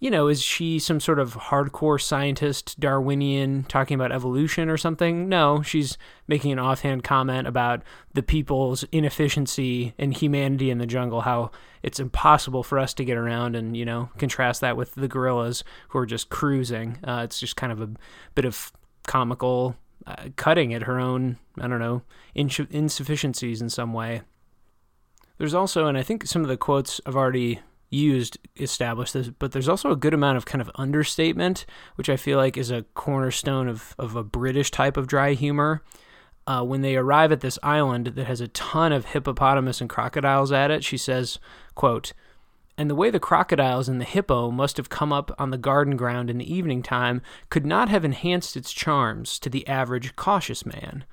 you 0.01 0.11
know, 0.11 0.29
is 0.29 0.43
she 0.43 0.79
some 0.79 0.99
sort 0.99 1.19
of 1.19 1.35
hardcore 1.35 2.01
scientist, 2.01 2.81
Darwinian, 2.81 3.65
talking 3.65 3.95
about 3.95 4.13
evolution 4.13 4.71
or 4.71 4.79
something? 4.79 5.29
No, 5.29 5.61
she's 5.61 5.99
making 6.27 6.53
an 6.53 6.59
offhand 6.59 7.05
comment 7.05 7.47
about 7.47 7.83
the 8.15 8.23
people's 8.23 8.83
inefficiency 8.85 9.93
and 9.99 10.15
humanity 10.15 10.71
in 10.71 10.79
the 10.79 10.87
jungle, 10.87 11.21
how 11.21 11.51
it's 11.83 12.01
impossible 12.01 12.63
for 12.63 12.79
us 12.79 12.95
to 12.95 13.05
get 13.05 13.19
around, 13.19 13.55
and, 13.55 13.77
you 13.77 13.85
know, 13.85 14.09
contrast 14.17 14.63
that 14.63 14.75
with 14.75 14.95
the 14.95 15.09
gorillas 15.09 15.63
who 15.91 15.99
are 15.99 16.07
just 16.07 16.31
cruising. 16.31 16.97
Uh, 17.05 17.21
it's 17.25 17.39
just 17.39 17.57
kind 17.57 17.71
of 17.71 17.83
a 17.83 17.91
bit 18.35 18.47
of 18.47 18.73
comical 19.07 19.77
uh, 20.07 20.31
cutting 20.37 20.73
at 20.73 20.85
her 20.85 20.99
own, 20.99 21.37
I 21.61 21.69
don't 21.69 21.79
know, 21.79 22.01
ins- 22.35 22.59
insufficiencies 22.59 23.61
in 23.61 23.69
some 23.69 23.93
way. 23.93 24.23
There's 25.37 25.55
also, 25.55 25.87
and 25.87 25.99
I 25.99 26.03
think 26.03 26.27
some 26.27 26.41
of 26.41 26.49
the 26.49 26.57
quotes 26.57 27.03
I've 27.05 27.17
already 27.17 27.61
used 27.91 28.39
established 28.57 29.13
this, 29.15 29.31
but 29.39 29.53
there's 29.53 29.69
also 29.69 29.91
a 29.91 29.97
good 29.97 30.15
amount 30.15 30.37
of 30.37 30.47
kind 30.47 30.63
of 30.63 30.71
understatement, 30.77 31.67
which 31.97 32.09
I 32.09 32.17
feel 32.17 32.39
like 32.39 32.57
is 32.57 32.71
a 32.71 32.85
cornerstone 32.95 33.69
of, 33.69 33.95
of 33.99 34.17
a 34.17 34.23
British 34.23 34.71
type 34.71 34.97
of 34.97 35.07
dry 35.09 35.35
humor. 35.35 35.83
uh, 36.47 36.65
when 36.65 36.81
they 36.81 36.97
arrive 36.97 37.31
at 37.33 37.41
this 37.41 37.59
island 37.63 38.07
that 38.07 38.27
has 38.27 38.41
a 38.41 38.49
ton 38.49 38.93
of 38.93 39.07
hippopotamus 39.07 39.81
and 39.81 39.89
crocodiles 39.89 40.51
at 40.51 40.71
it, 40.71 40.83
she 40.83 40.97
says, 40.97 41.39
quote, 41.75 42.13
and 42.77 42.89
the 42.89 42.95
way 42.95 43.11
the 43.11 43.21
crocodiles 43.21 43.89
and 43.89 44.01
the 44.01 44.07
hippo 44.07 44.51
must 44.51 44.77
have 44.77 44.89
come 44.89 45.13
up 45.13 45.31
on 45.39 45.51
the 45.51 45.59
garden 45.59 45.97
ground 45.97 46.31
in 46.31 46.39
the 46.39 46.53
evening 46.53 46.83
time 46.83 47.21
could 47.51 47.67
not 47.67 47.89
have 47.89 48.05
enhanced 48.05 48.57
its 48.57 48.73
charms 48.73 49.39
to 49.39 49.51
the 49.51 49.67
average 49.69 50.17
cautious 50.17 50.65
man. 50.65 51.05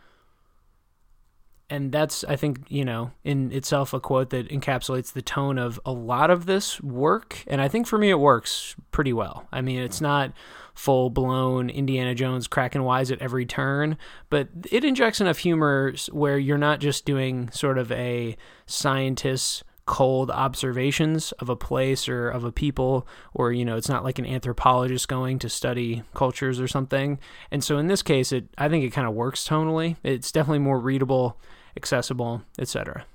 And 1.70 1.92
that's, 1.92 2.24
I 2.24 2.38
think, 2.38 2.62
you 2.70 2.86
know, 2.86 3.12
in 3.24 3.52
itself 3.52 3.94
a 3.94 4.00
quote 4.00 4.30
that 4.30 4.50
encapsulates 4.50 5.12
the 5.12 5.22
tone 5.22 5.58
of 5.58 5.80
a 5.86 5.92
lot 5.92 6.30
of 6.30 6.46
this 6.46 6.80
work. 6.82 7.44
And 7.46 7.60
I 7.60 7.68
think 7.68 7.88
for 7.88 7.98
me, 7.98 8.10
it 8.10 8.20
works 8.20 8.76
pretty 8.92 9.12
well. 9.12 9.48
I 9.52 9.62
mean, 9.62 9.80
it's 9.80 9.98
mm-hmm. 9.98 10.06
not 10.06 10.34
full 10.74 11.10
blown 11.10 11.70
Indiana 11.70 12.14
Jones 12.14 12.48
cracking 12.48 12.84
wise 12.84 13.12
at 13.12 13.22
every 13.22 13.46
turn, 13.46 13.98
but 14.30 14.48
it 14.72 14.86
injects 14.86 15.20
enough 15.20 15.40
humor 15.40 15.94
where 16.12 16.38
you're 16.38 16.58
not 16.58 16.80
just 16.80 17.04
doing 17.04 17.50
sort 17.50 17.78
of 17.78 17.92
a 17.92 18.38
scientist 18.68 19.64
cold 19.88 20.30
observations 20.30 21.32
of 21.34 21.50
a 21.50 21.56
place 21.56 22.08
or 22.08 22.30
of 22.30 22.44
a 22.44 22.52
people 22.52 23.08
or 23.34 23.54
you 23.54 23.64
know 23.64 23.78
it's 23.78 23.88
not 23.88 24.04
like 24.04 24.20
an 24.20 24.26
anthropologist 24.26 25.08
going 25.08 25.40
to 25.40 25.48
study 25.48 26.04
cultures 26.14 26.60
or 26.60 26.68
something 26.68 27.18
and 27.52 27.64
so 27.64 27.78
in 27.78 27.88
this 27.88 28.04
case 28.04 28.34
it 28.34 28.50
i 28.58 28.68
think 28.68 28.84
it 28.84 28.92
kind 28.92 29.08
of 29.08 29.14
works 29.14 29.48
tonally 29.48 29.96
it's 30.04 30.30
definitely 30.30 30.60
more 30.60 30.78
readable 30.78 31.40
accessible 31.78 32.42
etc 32.60 33.06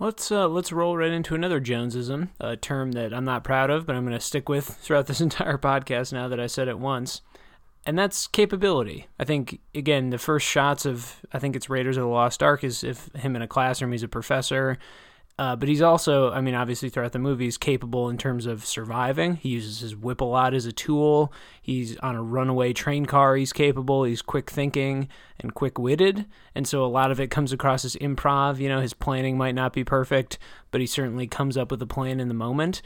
Let's 0.00 0.32
uh, 0.32 0.48
let's 0.48 0.72
roll 0.72 0.96
right 0.96 1.12
into 1.12 1.34
another 1.34 1.60
Jonesism, 1.60 2.28
a 2.40 2.56
term 2.56 2.92
that 2.92 3.12
I'm 3.12 3.26
not 3.26 3.44
proud 3.44 3.68
of, 3.68 3.84
but 3.84 3.94
I'm 3.94 4.06
going 4.06 4.16
to 4.16 4.24
stick 4.24 4.48
with 4.48 4.64
throughout 4.80 5.06
this 5.06 5.20
entire 5.20 5.58
podcast 5.58 6.10
now 6.10 6.26
that 6.26 6.40
I 6.40 6.46
said 6.46 6.68
it 6.68 6.78
once, 6.78 7.20
and 7.84 7.98
that's 7.98 8.26
capability. 8.26 9.08
I 9.18 9.24
think 9.24 9.60
again, 9.74 10.08
the 10.08 10.16
first 10.16 10.46
shots 10.46 10.86
of 10.86 11.16
I 11.34 11.38
think 11.38 11.54
it's 11.54 11.68
Raiders 11.68 11.98
of 11.98 12.04
the 12.04 12.08
Lost 12.08 12.42
Ark 12.42 12.64
is 12.64 12.82
if 12.82 13.10
him 13.14 13.36
in 13.36 13.42
a 13.42 13.46
classroom, 13.46 13.92
he's 13.92 14.02
a 14.02 14.08
professor, 14.08 14.78
uh, 15.40 15.56
but 15.56 15.70
he's 15.70 15.80
also, 15.80 16.30
I 16.32 16.42
mean, 16.42 16.54
obviously 16.54 16.90
throughout 16.90 17.12
the 17.12 17.18
movie, 17.18 17.46
he's 17.46 17.56
capable 17.56 18.10
in 18.10 18.18
terms 18.18 18.44
of 18.44 18.66
surviving. 18.66 19.36
He 19.36 19.48
uses 19.48 19.80
his 19.80 19.96
whip 19.96 20.20
a 20.20 20.24
lot 20.24 20.52
as 20.52 20.66
a 20.66 20.72
tool. 20.72 21.32
He's 21.62 21.96
on 22.00 22.14
a 22.14 22.22
runaway 22.22 22.74
train 22.74 23.06
car. 23.06 23.36
He's 23.36 23.54
capable. 23.54 24.04
He's 24.04 24.20
quick 24.20 24.50
thinking 24.50 25.08
and 25.38 25.54
quick 25.54 25.78
witted. 25.78 26.26
And 26.54 26.68
so 26.68 26.84
a 26.84 26.92
lot 26.92 27.10
of 27.10 27.20
it 27.20 27.30
comes 27.30 27.54
across 27.54 27.86
as 27.86 27.96
improv. 27.96 28.58
You 28.58 28.68
know, 28.68 28.82
his 28.82 28.92
planning 28.92 29.38
might 29.38 29.54
not 29.54 29.72
be 29.72 29.82
perfect, 29.82 30.38
but 30.72 30.82
he 30.82 30.86
certainly 30.86 31.26
comes 31.26 31.56
up 31.56 31.70
with 31.70 31.80
a 31.80 31.86
plan 31.86 32.20
in 32.20 32.28
the 32.28 32.34
moment. 32.34 32.82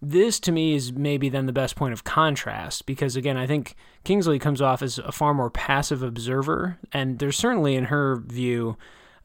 This 0.00 0.38
to 0.40 0.52
me 0.52 0.76
is 0.76 0.92
maybe 0.92 1.28
then 1.28 1.46
the 1.46 1.52
best 1.52 1.74
point 1.74 1.92
of 1.92 2.04
contrast 2.04 2.86
because, 2.86 3.16
again, 3.16 3.36
I 3.36 3.48
think 3.48 3.74
Kingsley 4.04 4.38
comes 4.38 4.62
off 4.62 4.80
as 4.80 4.98
a 5.00 5.10
far 5.10 5.34
more 5.34 5.50
passive 5.50 6.04
observer. 6.04 6.78
And 6.92 7.18
there's 7.18 7.36
certainly, 7.36 7.74
in 7.74 7.86
her 7.86 8.14
view, 8.14 8.76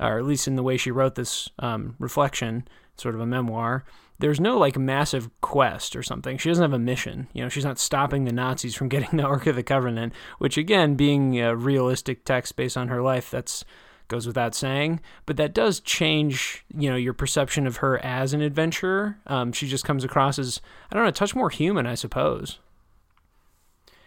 or 0.01 0.17
at 0.17 0.25
least 0.25 0.47
in 0.47 0.55
the 0.55 0.63
way 0.63 0.77
she 0.77 0.91
wrote 0.91 1.15
this 1.15 1.49
um, 1.59 1.95
reflection, 1.99 2.67
sort 2.97 3.15
of 3.15 3.21
a 3.21 3.25
memoir, 3.25 3.85
there's 4.19 4.39
no 4.39 4.57
like 4.57 4.77
massive 4.77 5.29
quest 5.41 5.95
or 5.95 6.03
something. 6.03 6.37
She 6.37 6.49
doesn't 6.49 6.61
have 6.61 6.73
a 6.73 6.79
mission. 6.79 7.27
You 7.33 7.43
know, 7.43 7.49
she's 7.49 7.65
not 7.65 7.79
stopping 7.79 8.25
the 8.25 8.31
Nazis 8.31 8.75
from 8.75 8.89
getting 8.89 9.17
the 9.17 9.23
Ark 9.23 9.47
of 9.47 9.55
the 9.55 9.63
Covenant, 9.63 10.13
which 10.37 10.57
again, 10.57 10.95
being 10.95 11.39
a 11.39 11.55
realistic 11.55 12.25
text 12.25 12.55
based 12.55 12.77
on 12.77 12.87
her 12.87 13.01
life, 13.01 13.29
that's 13.29 13.65
goes 14.07 14.27
without 14.27 14.53
saying. 14.53 14.99
But 15.25 15.37
that 15.37 15.53
does 15.53 15.79
change, 15.79 16.65
you 16.77 16.89
know, 16.89 16.97
your 16.97 17.13
perception 17.13 17.65
of 17.65 17.77
her 17.77 17.97
as 18.03 18.33
an 18.33 18.41
adventurer. 18.41 19.17
Um, 19.25 19.53
she 19.53 19.67
just 19.67 19.85
comes 19.85 20.03
across 20.03 20.37
as 20.37 20.61
I 20.91 20.95
don't 20.95 21.03
know, 21.03 21.09
a 21.09 21.13
touch 21.13 21.33
more 21.33 21.49
human, 21.49 21.87
I 21.87 21.95
suppose. 21.95 22.59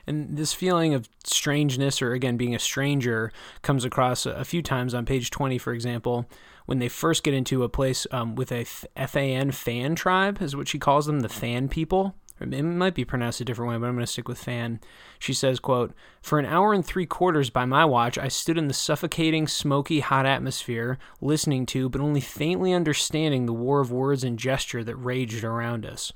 And 0.07 0.37
this 0.37 0.53
feeling 0.53 0.95
of 0.95 1.09
strangeness, 1.25 2.03
or 2.03 2.13
again, 2.13 2.37
being 2.37 2.55
a 2.55 2.59
stranger, 2.59 3.33
comes 3.63 3.85
across 3.85 4.27
a 4.27 4.45
few 4.45 4.63
times 4.63 4.95
on 4.95 5.07
page 5.07 5.31
20, 5.31 5.59
for 5.59 5.73
example, 5.73 6.29
when 6.67 6.79
they 6.79 6.89
first 6.89 7.23
get 7.23 7.35
into 7.35 7.63
a 7.63 7.69
place 7.69 8.07
um, 8.11 8.35
with 8.35 8.51
a 8.53 8.65
FAN 8.65 9.51
fan 9.51 9.95
tribe, 9.95 10.41
is 10.41 10.57
what 10.57 10.69
she 10.69 10.79
calls 10.79 11.07
them, 11.07 11.21
the 11.21 11.29
fan 11.29 11.69
people. 11.69 12.15
It 12.41 12.63
might 12.63 12.95
be 12.95 13.05
pronounced 13.05 13.41
a 13.41 13.45
different 13.45 13.71
way, 13.71 13.79
but 13.79 13.87
I'm 13.87 13.95
going 13.95 14.05
to 14.05 14.11
stick 14.11 14.27
with 14.27 14.39
fan. 14.39 14.81
She 15.21 15.33
says, 15.33 15.61
quote, 15.61 15.95
For 16.21 16.41
an 16.41 16.47
hour 16.47 16.73
and 16.73 16.85
three 16.85 17.07
quarters 17.07 17.49
by 17.49 17.65
my 17.65 17.85
watch, 17.85 18.19
I 18.19 18.27
stood 18.27 18.59
in 18.59 18.67
the 18.67 18.75
suffocating, 18.75 19.47
smoky, 19.47 20.01
hot 20.01 20.27
atmosphere, 20.27 20.99
listening 21.21 21.65
to, 21.67 21.89
but 21.89 22.01
only 22.01 22.21
faintly 22.21 22.73
understanding 22.73 23.47
the 23.47 23.53
war 23.53 23.81
of 23.81 23.93
words 23.93 24.25
and 24.25 24.39
gesture 24.39 24.83
that 24.83 24.97
raged 24.97 25.45
around 25.45 25.87
us. 25.87 26.13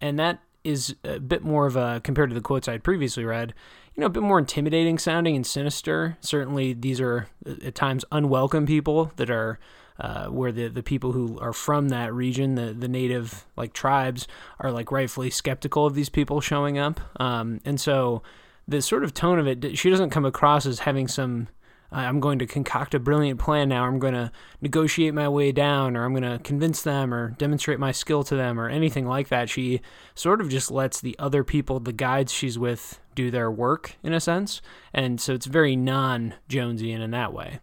And 0.00 0.18
that 0.20 0.38
is 0.64 0.94
a 1.04 1.18
bit 1.18 1.42
more 1.42 1.66
of 1.66 1.76
a 1.76 2.00
compared 2.02 2.30
to 2.30 2.34
the 2.34 2.40
quotes 2.40 2.68
I 2.68 2.72
had 2.72 2.84
previously 2.84 3.24
read, 3.24 3.54
you 3.94 4.00
know, 4.00 4.06
a 4.06 4.10
bit 4.10 4.22
more 4.22 4.38
intimidating 4.38 4.98
sounding 4.98 5.36
and 5.36 5.46
sinister. 5.46 6.16
Certainly, 6.20 6.74
these 6.74 7.00
are 7.00 7.28
uh, 7.46 7.54
at 7.64 7.74
times 7.74 8.04
unwelcome 8.12 8.66
people 8.66 9.12
that 9.16 9.30
are 9.30 9.58
uh, 9.98 10.26
where 10.26 10.52
the 10.52 10.68
the 10.68 10.82
people 10.82 11.12
who 11.12 11.38
are 11.40 11.52
from 11.52 11.88
that 11.90 12.12
region, 12.12 12.54
the 12.54 12.72
the 12.72 12.88
native 12.88 13.46
like 13.56 13.72
tribes, 13.72 14.26
are 14.58 14.72
like 14.72 14.90
rightfully 14.90 15.30
skeptical 15.30 15.86
of 15.86 15.94
these 15.94 16.08
people 16.08 16.40
showing 16.40 16.78
up. 16.78 17.00
Um, 17.20 17.60
and 17.64 17.80
so 17.80 18.22
the 18.66 18.80
sort 18.80 19.04
of 19.04 19.12
tone 19.12 19.38
of 19.38 19.46
it, 19.46 19.76
she 19.76 19.90
doesn't 19.90 20.10
come 20.10 20.24
across 20.24 20.64
as 20.64 20.80
having 20.80 21.08
some 21.08 21.48
I'm 21.92 22.20
going 22.20 22.38
to 22.38 22.46
concoct 22.46 22.94
a 22.94 23.00
brilliant 23.00 23.40
plan 23.40 23.68
now. 23.68 23.84
I'm 23.84 23.98
going 23.98 24.14
to 24.14 24.30
negotiate 24.60 25.12
my 25.12 25.28
way 25.28 25.50
down, 25.50 25.96
or 25.96 26.04
I'm 26.04 26.14
going 26.14 26.30
to 26.30 26.42
convince 26.42 26.82
them, 26.82 27.12
or 27.12 27.30
demonstrate 27.30 27.80
my 27.80 27.90
skill 27.92 28.22
to 28.24 28.36
them, 28.36 28.60
or 28.60 28.68
anything 28.68 29.06
like 29.06 29.28
that. 29.28 29.50
She 29.50 29.80
sort 30.14 30.40
of 30.40 30.48
just 30.48 30.70
lets 30.70 31.00
the 31.00 31.16
other 31.18 31.42
people, 31.42 31.80
the 31.80 31.92
guides 31.92 32.32
she's 32.32 32.58
with, 32.58 33.00
do 33.14 33.30
their 33.30 33.50
work 33.50 33.96
in 34.02 34.12
a 34.12 34.20
sense. 34.20 34.62
And 34.94 35.20
so 35.20 35.34
it's 35.34 35.46
very 35.46 35.74
non 35.74 36.34
Jonesian 36.48 37.00
in 37.00 37.10
that 37.10 37.32
way. 37.32 37.60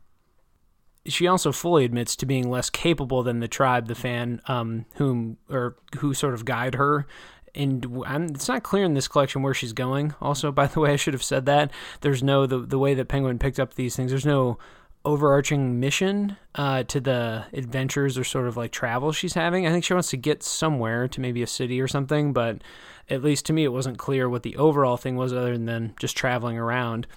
She 1.05 1.25
also 1.25 1.53
fully 1.53 1.85
admits 1.85 2.17
to 2.17 2.25
being 2.25 2.49
less 2.49 2.69
capable 2.69 3.23
than 3.23 3.39
the 3.39 3.47
tribe, 3.47 3.87
the 3.87 3.95
fan, 3.95 4.41
um, 4.47 4.85
whom 4.95 5.37
or 5.49 5.77
who 5.99 6.13
sort 6.13 6.33
of 6.33 6.43
guide 6.43 6.75
her 6.75 7.07
and 7.57 8.03
I'm, 8.05 8.25
it's 8.27 8.47
not 8.47 8.63
clear 8.63 8.85
in 8.85 8.93
this 8.93 9.07
collection 9.07 9.41
where 9.41 9.53
she's 9.53 9.73
going. 9.73 10.13
Also, 10.21 10.51
by 10.53 10.67
the 10.67 10.79
way, 10.79 10.93
I 10.93 10.95
should 10.95 11.13
have 11.13 11.23
said 11.23 11.45
that. 11.47 11.71
There's 12.01 12.23
no 12.23 12.45
the 12.45 12.59
the 12.59 12.79
way 12.79 12.93
that 12.93 13.07
Penguin 13.07 13.39
picked 13.39 13.59
up 13.59 13.73
these 13.73 13.95
things. 13.95 14.11
There's 14.11 14.25
no 14.25 14.57
overarching 15.05 15.79
mission 15.79 16.35
uh, 16.55 16.83
to 16.83 16.99
the 16.99 17.45
adventures 17.53 18.17
or 18.17 18.25
sort 18.25 18.45
of 18.45 18.57
like 18.57 18.71
travel 18.71 19.11
she's 19.13 19.33
having. 19.35 19.65
I 19.65 19.71
think 19.71 19.85
she 19.85 19.93
wants 19.93 20.09
to 20.09 20.17
get 20.17 20.43
somewhere 20.43 21.07
to 21.07 21.21
maybe 21.21 21.41
a 21.41 21.47
city 21.47 21.79
or 21.79 21.87
something, 21.87 22.33
but 22.33 22.61
at 23.09 23.23
least 23.23 23.45
to 23.45 23.53
me, 23.53 23.63
it 23.63 23.71
wasn't 23.71 23.97
clear 23.97 24.27
what 24.27 24.43
the 24.43 24.57
overall 24.57 24.97
thing 24.97 25.15
was 25.15 25.31
other 25.31 25.57
than 25.57 25.93
just 25.97 26.17
traveling 26.17 26.57
around. 26.57 27.07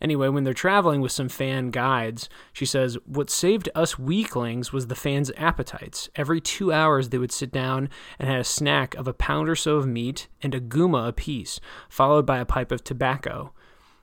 Anyway, 0.00 0.28
when 0.28 0.44
they're 0.44 0.54
traveling 0.54 1.00
with 1.00 1.12
some 1.12 1.28
fan 1.28 1.70
guides, 1.70 2.28
she 2.52 2.64
says, 2.64 2.96
What 3.04 3.30
saved 3.30 3.68
us 3.74 3.98
weaklings 3.98 4.72
was 4.72 4.86
the 4.86 4.94
fans' 4.94 5.32
appetites. 5.36 6.08
Every 6.14 6.40
two 6.40 6.72
hours, 6.72 7.08
they 7.08 7.18
would 7.18 7.32
sit 7.32 7.50
down 7.50 7.88
and 8.18 8.28
had 8.28 8.40
a 8.40 8.44
snack 8.44 8.94
of 8.94 9.08
a 9.08 9.12
pound 9.12 9.48
or 9.48 9.56
so 9.56 9.76
of 9.76 9.86
meat 9.86 10.28
and 10.42 10.54
a 10.54 10.60
guma 10.60 11.08
apiece, 11.08 11.60
followed 11.88 12.26
by 12.26 12.38
a 12.38 12.44
pipe 12.44 12.70
of 12.70 12.84
tobacco. 12.84 13.52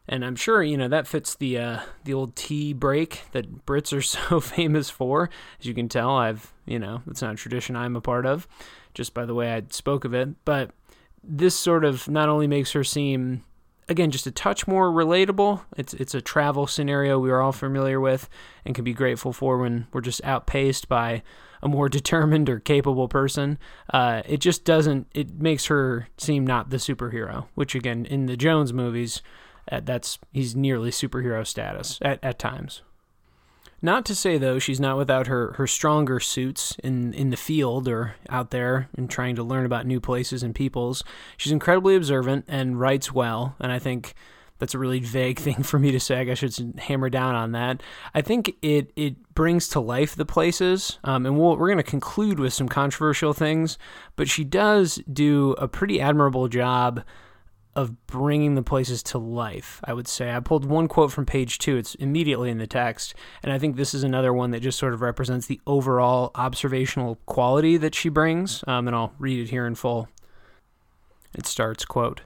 And 0.08 0.24
I'm 0.24 0.36
sure 0.36 0.62
you 0.62 0.78
know 0.78 0.88
that 0.88 1.08
fits 1.08 1.36
the 1.36 1.58
uh, 1.58 1.80
the 2.04 2.14
old 2.14 2.36
tea 2.36 2.74
break 2.74 3.24
that 3.32 3.66
Brits 3.66 3.92
are 3.92 4.02
so 4.04 4.40
famous 4.40 4.90
for. 4.90 5.30
As 5.60 5.66
you 5.66 5.74
can 5.74 5.90
tell, 5.90 6.12
I've 6.12 6.54
you 6.66 6.80
know 6.80 7.02
it's 7.08 7.22
not 7.22 7.34
a 7.34 7.38
tradition 7.38 7.76
I'm 7.76 7.96
a 7.96 8.02
part 8.02 8.26
of, 8.26 8.48
just 8.94 9.14
by 9.14 9.26
the 9.26 9.34
way 9.34 9.54
I 9.54 9.64
spoke 9.70 10.06
of 10.06 10.14
it. 10.14 10.30
But 10.46 10.72
this 11.24 11.56
sort 11.56 11.84
of 11.84 12.08
not 12.08 12.30
only 12.30 12.46
makes 12.48 12.74
her 12.74 12.84
seem 12.84 13.44
again 13.88 14.12
just 14.12 14.28
a 14.28 14.32
touch 14.32 14.68
more 14.68 14.92
relatable. 14.92 15.62
It's 15.78 15.94
it's 15.94 16.16
a 16.16 16.22
travel 16.22 16.68
scenario 16.68 17.20
we 17.20 17.32
are 17.32 17.42
all 17.42 17.52
familiar 17.52 18.00
with 18.00 18.30
and 18.66 18.76
can 18.76 18.84
be 18.84 18.94
grateful 18.94 19.34
for 19.34 19.58
when 19.58 19.88
we're 19.94 20.02
just 20.02 20.24
outpaced 20.24 20.88
by 20.88 21.24
a 21.62 21.68
more 21.68 21.90
determined 22.00 22.50
or 22.50 22.60
capable 22.60 23.08
person. 23.08 23.58
Uh, 23.92 24.22
it 24.26 24.38
just 24.38 24.66
doesn't. 24.66 25.08
It 25.14 25.42
makes 25.42 25.66
her 25.68 26.08
seem 26.18 26.46
not 26.46 26.70
the 26.70 26.78
superhero, 26.78 27.48
which 27.56 27.76
again 27.76 28.06
in 28.06 28.26
the 28.26 28.38
Jones 28.38 28.74
movies, 28.74 29.22
uh, 29.72 29.82
that's 29.84 30.20
he's 30.32 30.56
nearly 30.56 30.92
superhero 30.92 31.46
status 31.46 32.00
at 32.02 32.20
at 32.24 32.40
times. 32.40 32.82
Not 33.82 34.06
to 34.06 34.16
say 34.16 34.38
though 34.38 34.60
she's 34.60 34.80
not 34.80 34.98
without 34.98 35.28
her 35.28 35.54
her 35.54 35.68
stronger 35.68 36.20
suits 36.20 36.76
in 36.84 37.14
in 37.14 37.30
the 37.30 37.38
field 37.38 37.88
or 37.88 38.16
out 38.30 38.52
there 38.52 38.90
and 38.98 39.10
trying 39.10 39.36
to 39.36 39.44
learn 39.44 39.66
about 39.66 39.86
new 39.86 40.00
places 40.00 40.44
and 40.44 40.56
peoples. 40.56 41.04
She's 41.38 41.52
incredibly 41.52 41.96
observant 41.96 42.46
and 42.48 42.80
writes 42.80 43.12
well, 43.12 43.56
and 43.60 43.72
I 43.72 43.80
think 43.80 44.16
that's 44.58 44.74
a 44.74 44.80
really 44.80 45.00
vague 45.00 45.40
thing 45.40 45.64
for 45.64 45.80
me 45.80 45.92
to 45.92 46.00
say. 46.00 46.20
I 46.20 46.24
guess 46.24 46.44
I 46.44 46.48
should 46.48 46.80
hammer 46.80 47.10
down 47.10 47.36
on 47.36 47.52
that. 47.52 47.82
I 48.14 48.22
think 48.22 48.56
it 48.62 48.92
it 48.96 49.34
brings 49.34 49.68
to 49.70 49.80
life 49.80 50.16
the 50.16 50.26
places, 50.26 51.00
um, 51.04 51.26
and 51.26 51.38
we 51.38 51.42
we 51.42 51.54
are 51.54 51.68
going 51.68 51.78
to 51.78 51.84
conclude 51.84 52.40
with 52.40 52.54
some 52.54 52.70
controversial 52.70 53.34
things. 53.34 53.78
But 54.16 54.30
she 54.30 54.44
does 54.44 55.00
do 55.12 55.52
a 55.58 55.68
pretty 55.68 56.00
admirable 56.00 56.48
job 56.48 57.04
of 57.76 58.08
bringing 58.08 58.56
the 58.56 58.64
places 58.64 59.04
to 59.04 59.18
life, 59.18 59.82
I 59.84 59.94
would 59.94 60.08
say. 60.08 60.34
I 60.34 60.40
pulled 60.40 60.66
one 60.66 60.88
quote 60.88 61.12
from 61.12 61.26
page 61.26 61.60
two, 61.60 61.78
it's 61.78 61.96
immediately 61.96 62.50
in 62.50 62.58
the 62.58 62.68
text, 62.68 63.14
and 63.44 63.52
I 63.52 63.60
think 63.60 63.76
this 63.76 63.94
is 63.94 64.04
another 64.04 64.34
one 64.34 64.52
that 64.52 64.62
just 64.62 64.80
sort 64.80 64.94
of 64.94 65.02
represents 65.02 65.48
the 65.48 65.60
overall 65.68 66.32
observational 66.36 67.18
quality 67.26 67.78
that 67.78 67.94
she 67.96 68.10
brings, 68.10 68.64
um, 68.68 68.88
and 68.88 68.96
I'll 68.96 69.14
read 69.20 69.40
it 69.40 69.50
here 69.50 69.66
in 69.66 69.76
full. 69.76 70.08
It 71.34 71.46
starts, 71.46 71.84
quote, 71.84 72.22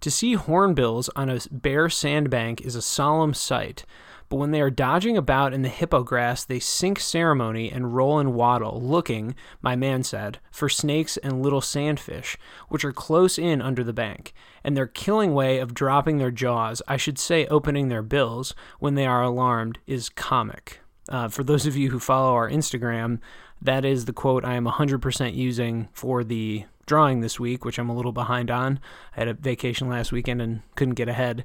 To 0.00 0.10
see 0.10 0.32
hornbills 0.32 1.10
on 1.14 1.28
a 1.28 1.40
bare 1.50 1.90
sandbank 1.90 2.62
is 2.62 2.74
a 2.74 2.80
solemn 2.80 3.34
sight, 3.34 3.84
but 4.30 4.36
when 4.36 4.50
they 4.50 4.60
are 4.62 4.70
dodging 4.70 5.16
about 5.16 5.52
in 5.52 5.60
the 5.60 5.68
hippo 5.68 6.04
grass, 6.04 6.42
they 6.44 6.60
sink 6.60 6.98
ceremony 7.00 7.70
and 7.70 7.94
roll 7.94 8.18
and 8.18 8.32
waddle, 8.32 8.80
looking, 8.80 9.34
my 9.60 9.76
man 9.76 10.02
said, 10.02 10.38
for 10.50 10.70
snakes 10.70 11.16
and 11.18 11.42
little 11.42 11.60
sandfish, 11.60 12.36
which 12.68 12.84
are 12.84 12.92
close 12.92 13.38
in 13.38 13.60
under 13.60 13.84
the 13.84 13.92
bank, 13.92 14.32
and 14.64 14.74
their 14.74 14.86
killing 14.86 15.34
way 15.34 15.58
of 15.58 15.74
dropping 15.74 16.16
their 16.16 16.30
jaws, 16.30 16.80
I 16.88 16.96
should 16.96 17.18
say 17.18 17.46
opening 17.46 17.88
their 17.88 18.02
bills, 18.02 18.54
when 18.78 18.94
they 18.94 19.04
are 19.04 19.22
alarmed, 19.22 19.80
is 19.86 20.08
comic. 20.08 20.80
Uh, 21.10 21.28
for 21.28 21.42
those 21.42 21.66
of 21.66 21.76
you 21.76 21.90
who 21.90 21.98
follow 21.98 22.32
our 22.32 22.48
Instagram, 22.48 23.18
that 23.60 23.84
is 23.84 24.04
the 24.04 24.12
quote 24.12 24.44
I 24.44 24.54
am 24.54 24.64
100% 24.64 25.34
using 25.34 25.88
for 25.92 26.22
the 26.22 26.64
drawing 26.90 27.20
this 27.20 27.38
week, 27.38 27.64
which 27.64 27.78
I'm 27.78 27.88
a 27.88 27.94
little 27.94 28.10
behind 28.10 28.50
on. 28.50 28.80
I 29.16 29.20
had 29.20 29.28
a 29.28 29.34
vacation 29.34 29.88
last 29.88 30.10
weekend 30.10 30.42
and 30.42 30.60
couldn't 30.74 30.94
get 30.94 31.08
ahead. 31.08 31.44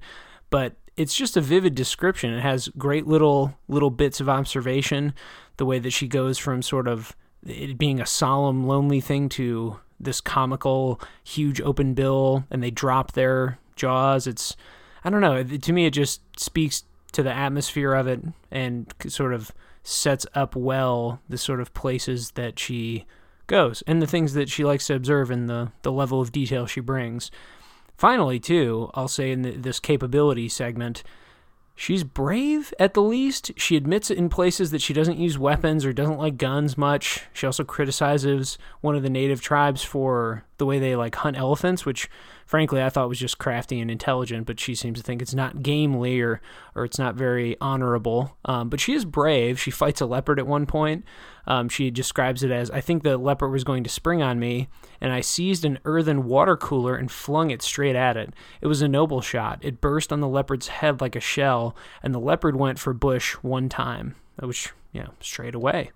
But 0.49 0.73
it's 0.97 1.15
just 1.15 1.37
a 1.37 1.41
vivid 1.41 1.75
description. 1.75 2.33
It 2.33 2.41
has 2.41 2.67
great 2.79 3.05
little 3.05 3.55
little 3.67 3.91
bits 3.91 4.19
of 4.19 4.27
observation, 4.27 5.13
the 5.57 5.65
way 5.67 5.77
that 5.77 5.91
she 5.91 6.07
goes 6.07 6.39
from 6.39 6.63
sort 6.63 6.87
of 6.87 7.15
it 7.45 7.77
being 7.77 8.01
a 8.01 8.07
solemn, 8.07 8.65
lonely 8.65 8.99
thing 8.99 9.29
to 9.29 9.79
this 9.99 10.19
comical, 10.19 10.99
huge 11.23 11.61
open 11.61 11.93
bill, 11.93 12.43
and 12.49 12.63
they 12.63 12.71
drop 12.71 13.11
their 13.11 13.59
jaws. 13.75 14.25
It's 14.25 14.55
I 15.03 15.11
don't 15.11 15.21
know. 15.21 15.43
To 15.43 15.73
me, 15.73 15.85
it 15.85 15.91
just 15.91 16.21
speaks 16.39 16.85
to 17.11 17.21
the 17.21 17.31
atmosphere 17.31 17.93
of 17.93 18.07
it 18.07 18.19
and 18.49 18.91
sort 19.07 19.31
of 19.31 19.51
sets 19.83 20.25
up 20.33 20.55
well 20.55 21.21
the 21.29 21.37
sort 21.37 21.61
of 21.61 21.71
places 21.75 22.31
that 22.31 22.57
she 22.57 23.05
goes 23.47 23.83
and 23.87 24.01
the 24.01 24.07
things 24.07 24.33
that 24.33 24.49
she 24.49 24.63
likes 24.63 24.87
to 24.87 24.95
observe 24.95 25.31
and 25.31 25.49
the, 25.49 25.71
the 25.81 25.91
level 25.91 26.21
of 26.21 26.31
detail 26.31 26.65
she 26.65 26.79
brings. 26.79 27.31
Finally, 27.97 28.39
too, 28.39 28.89
I'll 28.93 29.07
say 29.07 29.31
in 29.31 29.41
the, 29.41 29.51
this 29.51 29.79
capability 29.79 30.49
segment, 30.49 31.03
she's 31.75 32.03
brave 32.03 32.73
at 32.79 32.93
the 32.93 33.01
least. 33.01 33.51
She 33.55 33.77
admits 33.77 34.11
in 34.11 34.29
places 34.29 34.71
that 34.71 34.81
she 34.81 34.93
doesn't 34.93 35.17
use 35.17 35.37
weapons 35.37 35.85
or 35.85 35.93
doesn't 35.93 36.19
like 36.19 36.37
guns 36.37 36.77
much. 36.77 37.21
She 37.33 37.45
also 37.45 37.63
criticizes 37.63 38.57
one 38.81 38.95
of 38.95 39.03
the 39.03 39.09
native 39.09 39.41
tribes 39.41 39.83
for 39.83 40.43
the 40.57 40.65
way 40.65 40.79
they 40.79 40.95
like 40.95 41.15
hunt 41.15 41.37
elephants, 41.37 41.85
which 41.85 42.09
frankly 42.45 42.81
I 42.81 42.89
thought 42.89 43.09
was 43.09 43.19
just 43.19 43.37
crafty 43.37 43.79
and 43.79 43.91
intelligent, 43.91 44.45
but 44.45 44.59
she 44.59 44.75
seems 44.75 44.99
to 44.99 45.03
think 45.03 45.21
it's 45.21 45.33
not 45.33 45.63
gamely 45.63 46.21
or 46.21 46.41
or 46.75 46.85
it's 46.85 46.99
not 46.99 47.15
very 47.15 47.57
honorable. 47.59 48.37
Um, 48.45 48.69
but 48.69 48.79
she 48.79 48.93
is 48.93 49.05
brave. 49.05 49.59
She 49.59 49.71
fights 49.71 50.01
a 50.01 50.05
leopard 50.05 50.39
at 50.39 50.47
one 50.47 50.65
point. 50.65 51.03
Um, 51.47 51.69
she 51.69 51.91
describes 51.91 52.43
it 52.43 52.51
as 52.51 52.71
I 52.71 52.81
think 52.81 53.03
the 53.03 53.17
leopard 53.17 53.51
was 53.51 53.63
going 53.63 53.83
to 53.83 53.89
spring 53.89 54.21
on 54.21 54.39
me, 54.39 54.67
and 54.99 55.11
I 55.11 55.21
seized 55.21 55.65
an 55.65 55.79
earthen 55.85 56.25
water 56.25 56.57
cooler 56.57 56.95
and 56.95 57.11
flung 57.11 57.51
it 57.51 57.61
straight 57.61 57.95
at 57.95 58.17
it. 58.17 58.33
It 58.61 58.67
was 58.67 58.81
a 58.81 58.87
noble 58.87 59.21
shot. 59.21 59.59
It 59.61 59.81
burst 59.81 60.11
on 60.11 60.21
the 60.21 60.27
leopard's 60.27 60.67
head 60.67 61.01
like 61.01 61.15
a 61.15 61.19
shell, 61.19 61.75
and 62.01 62.13
the 62.13 62.19
leopard 62.19 62.55
went 62.55 62.79
for 62.79 62.93
bush 62.93 63.33
one 63.35 63.69
time, 63.69 64.15
which, 64.39 64.71
you 64.91 65.01
know, 65.01 65.13
straight 65.19 65.55
away. 65.55 65.91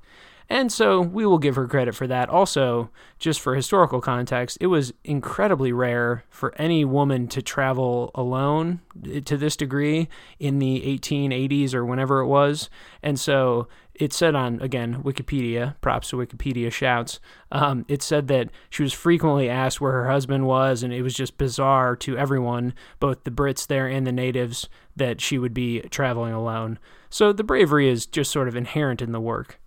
And 0.50 0.72
so 0.72 1.00
we 1.00 1.28
will 1.28 1.38
give 1.38 1.56
her 1.56 1.68
credit 1.68 1.94
for 1.94 2.08
that. 2.08 2.28
Also, 2.28 2.90
just 3.20 3.40
for 3.40 3.54
historical 3.54 4.02
context, 4.02 4.58
it 4.60 4.68
was 4.68 4.94
incredibly 5.04 5.72
rare 5.72 6.24
for 6.30 6.56
any 6.56 6.84
woman 6.84 7.28
to 7.28 7.42
travel 7.44 8.10
alone 8.16 8.82
to 9.26 9.38
this 9.38 9.56
degree 9.56 10.10
in 10.40 10.58
the 10.58 10.82
1880s 11.00 11.76
or 11.76 11.86
whenever 11.86 12.20
it 12.22 12.28
was. 12.28 12.70
And 13.04 13.20
so 13.20 13.68
it 13.94 14.12
said 14.12 14.34
on, 14.34 14.60
again, 14.62 15.04
Wikipedia, 15.04 15.76
props 15.82 16.10
to 16.10 16.16
Wikipedia 16.16 16.72
shouts, 16.72 17.20
um, 17.52 17.86
it 17.88 18.02
said 18.02 18.28
that 18.30 18.50
she 18.72 18.82
was 18.82 18.94
frequently 18.94 19.50
asked 19.50 19.80
where 19.80 19.92
her 19.92 20.10
husband 20.10 20.48
was, 20.48 20.82
and 20.82 20.94
it 20.94 21.04
was 21.04 21.14
just 21.14 21.38
bizarre 21.38 21.96
to 21.98 22.18
everyone, 22.18 22.74
both 23.00 23.24
the 23.24 23.32
Brits 23.32 23.68
there 23.68 23.88
and 23.88 24.08
the 24.08 24.12
natives, 24.12 24.68
that 24.96 25.22
she 25.22 25.38
would 25.38 25.54
be 25.54 25.82
traveling 25.82 26.34
alone. 26.34 26.80
So 27.10 27.34
the 27.34 27.44
bravery 27.44 27.90
is 27.90 28.06
just 28.06 28.32
sort 28.32 28.48
of 28.48 28.56
inherent 28.56 29.02
in 29.02 29.12
the 29.12 29.20
work. 29.20 29.59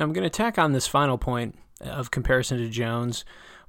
Now, 0.00 0.06
I'm 0.06 0.14
going 0.14 0.24
to 0.24 0.30
tack 0.30 0.58
on 0.58 0.72
this 0.72 0.86
final 0.86 1.18
point 1.18 1.58
of 1.82 2.10
comparison 2.10 2.56
to 2.56 2.70
Jones 2.70 3.26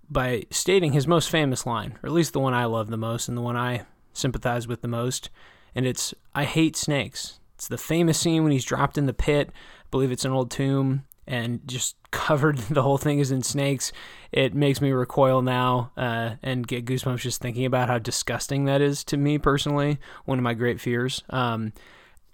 by 0.09 0.45
stating 0.49 0.93
his 0.93 1.05
most 1.05 1.29
famous 1.29 1.65
line, 1.65 1.99
or 2.01 2.07
at 2.07 2.13
least 2.13 2.31
the 2.31 2.39
one 2.39 2.53
I 2.53 2.63
love 2.63 2.87
the 2.87 2.95
most 2.95 3.27
and 3.27 3.37
the 3.37 3.41
one 3.41 3.57
I 3.57 3.85
sympathize 4.13 4.65
with 4.65 4.81
the 4.81 4.87
most, 4.87 5.29
and 5.75 5.85
it's 5.85 6.13
I 6.33 6.45
hate 6.45 6.77
snakes. 6.77 7.41
It's 7.55 7.67
the 7.67 7.77
famous 7.77 8.17
scene 8.17 8.43
when 8.43 8.53
he's 8.53 8.63
dropped 8.63 8.97
in 8.97 9.07
the 9.07 9.13
pit. 9.13 9.49
I 9.51 9.87
believe 9.91 10.09
it's 10.09 10.23
an 10.23 10.31
old 10.31 10.51
tomb 10.51 11.03
and 11.27 11.59
just 11.67 11.97
covered 12.11 12.59
the 12.59 12.81
whole 12.81 12.97
thing 12.97 13.19
is 13.19 13.31
in 13.31 13.43
snakes. 13.43 13.91
It 14.31 14.55
makes 14.55 14.79
me 14.79 14.91
recoil 14.91 15.41
now 15.41 15.91
uh, 15.97 16.35
and 16.41 16.65
get 16.65 16.85
goosebumps 16.85 17.19
just 17.19 17.41
thinking 17.41 17.65
about 17.65 17.89
how 17.89 17.99
disgusting 17.99 18.63
that 18.65 18.79
is 18.79 19.03
to 19.05 19.17
me 19.17 19.37
personally. 19.37 19.99
One 20.23 20.39
of 20.39 20.43
my 20.43 20.53
great 20.53 20.79
fears. 20.79 21.23
Um, 21.29 21.73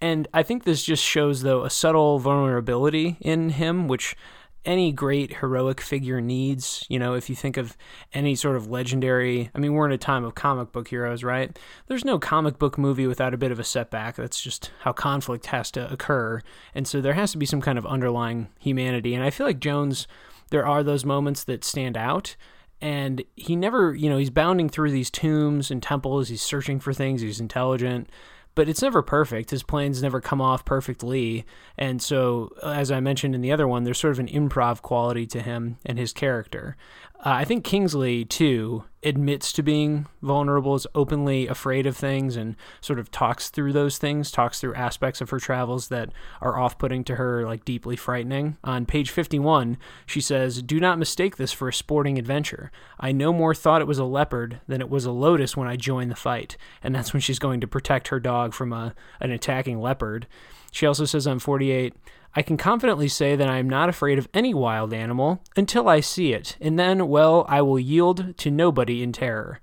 and 0.00 0.28
I 0.32 0.42
think 0.42 0.64
this 0.64 0.82
just 0.84 1.04
shows, 1.04 1.42
though, 1.42 1.64
a 1.64 1.70
subtle 1.70 2.18
vulnerability 2.18 3.16
in 3.20 3.50
him, 3.50 3.88
which 3.88 4.14
any 4.64 4.92
great 4.92 5.38
heroic 5.38 5.80
figure 5.80 6.20
needs. 6.20 6.84
You 6.88 6.98
know, 6.98 7.14
if 7.14 7.30
you 7.30 7.34
think 7.34 7.56
of 7.56 7.76
any 8.12 8.34
sort 8.34 8.56
of 8.56 8.68
legendary, 8.68 9.50
I 9.54 9.58
mean, 9.58 9.72
we're 9.72 9.86
in 9.86 9.92
a 9.92 9.98
time 9.98 10.24
of 10.24 10.34
comic 10.34 10.72
book 10.72 10.88
heroes, 10.88 11.24
right? 11.24 11.58
There's 11.86 12.04
no 12.04 12.18
comic 12.18 12.58
book 12.58 12.76
movie 12.76 13.06
without 13.06 13.34
a 13.34 13.38
bit 13.38 13.50
of 13.50 13.58
a 13.58 13.64
setback. 13.64 14.16
That's 14.16 14.40
just 14.40 14.70
how 14.80 14.92
conflict 14.92 15.46
has 15.46 15.70
to 15.72 15.90
occur. 15.90 16.42
And 16.74 16.86
so 16.86 17.00
there 17.00 17.14
has 17.14 17.32
to 17.32 17.38
be 17.38 17.46
some 17.46 17.62
kind 17.62 17.78
of 17.78 17.86
underlying 17.86 18.48
humanity. 18.60 19.14
And 19.14 19.24
I 19.24 19.30
feel 19.30 19.46
like 19.46 19.60
Jones, 19.60 20.06
there 20.50 20.66
are 20.66 20.82
those 20.82 21.04
moments 21.04 21.44
that 21.44 21.64
stand 21.64 21.96
out. 21.96 22.36
And 22.80 23.24
he 23.34 23.56
never, 23.56 23.94
you 23.94 24.08
know, 24.08 24.18
he's 24.18 24.30
bounding 24.30 24.68
through 24.68 24.92
these 24.92 25.10
tombs 25.10 25.70
and 25.70 25.82
temples. 25.82 26.28
He's 26.28 26.42
searching 26.42 26.78
for 26.78 26.92
things. 26.92 27.22
He's 27.22 27.40
intelligent 27.40 28.08
but 28.58 28.68
it's 28.68 28.82
never 28.82 29.02
perfect. 29.02 29.50
His 29.50 29.62
plans 29.62 30.02
never 30.02 30.20
come 30.20 30.40
off 30.40 30.64
perfectly. 30.64 31.46
And 31.78 32.02
so, 32.02 32.50
as 32.60 32.90
I 32.90 32.98
mentioned 32.98 33.36
in 33.36 33.40
the 33.40 33.52
other 33.52 33.68
one, 33.68 33.84
there's 33.84 33.98
sort 33.98 34.10
of 34.10 34.18
an 34.18 34.26
improv 34.26 34.82
quality 34.82 35.28
to 35.28 35.40
him 35.40 35.76
and 35.86 35.96
his 35.96 36.12
character. 36.12 36.76
Uh, 37.20 37.34
I 37.34 37.44
think 37.44 37.62
Kingsley, 37.62 38.24
too, 38.24 38.82
admits 39.02 39.52
to 39.52 39.62
being 39.62 40.06
vulnerable, 40.22 40.74
is 40.74 40.86
openly 40.94 41.46
afraid 41.46 41.86
of 41.86 41.96
things, 41.96 42.36
and 42.36 42.56
sort 42.80 42.98
of 42.98 43.10
talks 43.10 43.48
through 43.50 43.72
those 43.72 43.98
things, 43.98 44.30
talks 44.30 44.60
through 44.60 44.74
aspects 44.74 45.20
of 45.20 45.30
her 45.30 45.38
travels 45.38 45.88
that 45.88 46.10
are 46.40 46.58
off 46.58 46.78
putting 46.78 47.04
to 47.04 47.16
her, 47.16 47.44
like 47.44 47.64
deeply 47.64 47.96
frightening. 47.96 48.56
On 48.64 48.86
page 48.86 49.10
51, 49.10 49.76
she 50.06 50.20
says, 50.20 50.62
Do 50.62 50.80
not 50.80 50.98
mistake 50.98 51.36
this 51.36 51.52
for 51.52 51.68
a 51.68 51.72
sporting 51.72 52.18
adventure. 52.18 52.70
I 52.98 53.12
no 53.12 53.32
more 53.32 53.54
thought 53.54 53.82
it 53.82 53.88
was 53.88 53.98
a 53.98 54.04
leopard 54.04 54.60
than 54.66 54.80
it 54.80 54.90
was 54.90 55.04
a 55.04 55.12
lotus 55.12 55.56
when 55.56 55.68
I 55.68 55.76
joined 55.76 56.10
the 56.10 56.16
fight. 56.16 56.56
And 56.82 56.94
that's 56.94 57.12
when 57.12 57.20
she's 57.20 57.38
going 57.38 57.60
to 57.60 57.68
protect 57.68 58.08
her 58.08 58.20
dog 58.20 58.52
from 58.52 58.72
a, 58.72 58.94
an 59.20 59.30
attacking 59.30 59.80
leopard. 59.80 60.26
She 60.78 60.86
also 60.86 61.06
says 61.06 61.26
on 61.26 61.40
48, 61.40 61.92
I 62.36 62.42
can 62.42 62.56
confidently 62.56 63.08
say 63.08 63.34
that 63.34 63.48
I 63.48 63.58
am 63.58 63.68
not 63.68 63.88
afraid 63.88 64.16
of 64.16 64.28
any 64.32 64.54
wild 64.54 64.94
animal 64.94 65.42
until 65.56 65.88
I 65.88 65.98
see 65.98 66.32
it, 66.32 66.56
and 66.60 66.78
then, 66.78 67.08
well, 67.08 67.44
I 67.48 67.62
will 67.62 67.80
yield 67.80 68.38
to 68.38 68.50
nobody 68.52 69.02
in 69.02 69.10
terror. 69.10 69.58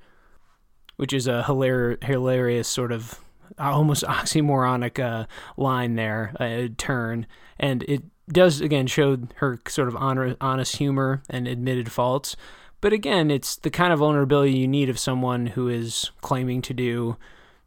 Which 0.98 1.14
is 1.14 1.26
a 1.26 1.46
hilar- 1.48 2.04
hilarious 2.04 2.68
sort 2.68 2.92
of 2.92 3.22
almost 3.58 4.04
oxymoronic 4.08 5.00
uh, 5.02 5.26
line 5.56 5.96
there, 5.96 6.36
a 6.38 6.68
turn. 6.68 7.28
And 7.58 7.84
it 7.84 8.04
does, 8.28 8.60
again, 8.60 8.86
show 8.86 9.18
her 9.36 9.62
sort 9.70 9.88
of 9.88 9.96
honor- 9.96 10.36
honest 10.42 10.76
humor 10.76 11.24
and 11.30 11.48
admitted 11.48 11.94
faults. 11.94 12.36
But 12.82 12.92
again, 12.92 13.32
it's 13.32 13.56
the 13.56 13.72
kind 13.72 13.94
of 13.94 14.00
vulnerability 14.00 14.52
you 14.52 14.68
need 14.68 14.90
of 14.90 15.00
someone 15.00 15.46
who 15.48 15.70
is 15.70 16.12
claiming 16.20 16.62
to 16.64 16.74
do 16.74 17.16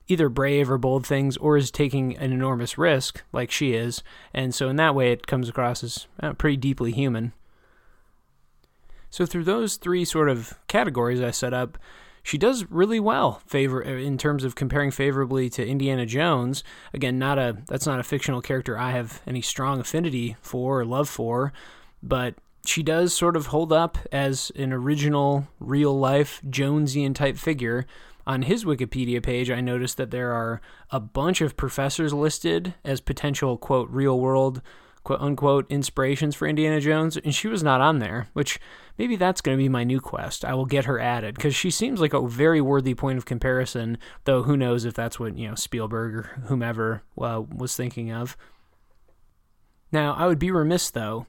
either 0.09 0.29
brave 0.29 0.71
or 0.71 0.79
bold 0.79 1.07
things 1.07 1.37
or 1.37 1.57
is 1.57 1.71
taking 1.71 2.17
an 2.17 2.33
enormous 2.33 2.79
risk 2.79 3.23
like 3.33 3.51
she 3.51 3.75
is. 3.75 4.03
And 4.35 4.55
so 4.55 4.69
in 4.69 4.77
that 4.77 4.95
way, 4.95 5.13
it 5.13 5.27
comes 5.27 5.49
across 5.49 5.85
as 5.85 6.07
uh, 6.21 6.33
pretty 6.33 6.57
deeply 6.57 6.93
human. 6.93 7.33
So 9.11 9.27
through 9.27 9.45
those 9.45 9.77
three 9.77 10.05
sort 10.05 10.29
of 10.29 10.59
categories 10.67 11.21
I 11.21 11.31
set 11.31 11.55
up, 11.55 11.79
she 12.23 12.37
does 12.37 12.67
really 12.71 13.01
well 13.01 13.41
favor 13.47 13.85
uh, 13.85 13.91
in 13.91 14.19
terms 14.19 14.45
of 14.45 14.55
comparing 14.55 14.91
favorably 14.91 15.49
to 15.51 15.67
Indiana 15.67 16.05
Jones. 16.05 16.63
Again, 16.93 17.19
not 17.19 17.39
a 17.39 17.59
that's 17.69 17.87
not 17.87 18.01
a 18.01 18.05
fictional 18.05 18.43
character 18.43 18.77
I 18.79 18.91
have 18.91 19.23
any 19.27 19.41
strong 19.41 19.81
affinity 19.81 20.37
for 20.43 20.81
or 20.81 20.85
love 20.85 21.09
for, 21.09 21.53
but 22.03 22.35
she 22.67 22.83
does 22.83 23.15
sort 23.15 23.35
of 23.35 23.47
hold 23.47 23.73
up 23.73 23.97
as 24.13 24.53
an 24.57 24.75
original, 24.75 25.49
real 25.59 25.99
life 25.99 26.43
Jonesian 26.47 27.15
type 27.15 27.39
figure 27.39 27.87
on 28.29 28.43
his 28.43 28.67
Wikipedia 28.67 29.23
page, 29.23 29.51
I 29.51 29.63
noticed 29.63 29.97
that 29.97 30.11
there 30.11 30.33
are 30.33 30.61
a 30.91 31.01
bunch 31.01 31.41
of 31.41 31.57
professors 31.57 32.13
listed 32.13 32.75
as 32.85 33.01
potential, 33.01 33.57
quote, 33.57 33.89
real 33.89 34.21
world, 34.21 34.61
quote 35.03 35.21
unquote, 35.23 35.65
inspirations 35.71 36.35
for 36.35 36.47
Indiana 36.47 36.79
Jones, 36.79 37.17
and 37.17 37.35
she 37.35 37.49
was 37.49 37.63
not 37.63 37.81
on 37.81 38.01
there, 38.01 38.29
which 38.35 38.61
maybe 38.99 39.17
that's 39.17 39.41
going 39.41 39.57
to 39.57 39.63
be 39.63 39.71
my 39.71 39.83
new 39.83 39.99
quest. 39.99 40.45
I 40.45 40.53
will 40.53 40.67
get 40.67 40.85
her 40.85 41.01
added 41.01 41.37
because 41.37 41.55
she 41.55 41.71
seems 41.71 42.03
like 42.03 42.13
a 42.13 42.29
very 42.29 42.61
worthy 42.61 42.95
point 42.95 43.17
of 43.17 43.25
comparison, 43.25 43.97
though 44.25 44.43
who 44.43 44.59
knows 44.59 44.85
if 44.85 44.93
that's 44.93 45.19
what, 45.19 45.39
you 45.39 45.49
know, 45.49 45.55
Spielberg 45.55 46.15
or 46.15 46.23
whomever 46.49 47.03
uh, 47.19 47.43
was 47.49 47.75
thinking 47.75 48.13
of. 48.13 48.37
Now, 49.91 50.13
I 50.13 50.27
would 50.27 50.39
be 50.39 50.51
remiss, 50.51 50.91
though, 50.91 51.27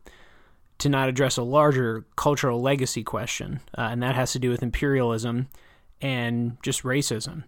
to 0.80 0.90
not 0.90 1.08
address 1.08 1.38
a 1.38 1.44
larger 1.44 2.06
cultural 2.18 2.62
legacy 2.62 3.04
question, 3.04 3.62
uh, 3.78 3.84
and 3.84 4.04
that 4.04 4.16
has 4.16 4.34
to 4.34 4.40
do 4.40 4.50
with 4.50 4.62
imperialism 4.62 5.48
and 6.02 6.58
just 6.64 6.84
racism 6.84 7.44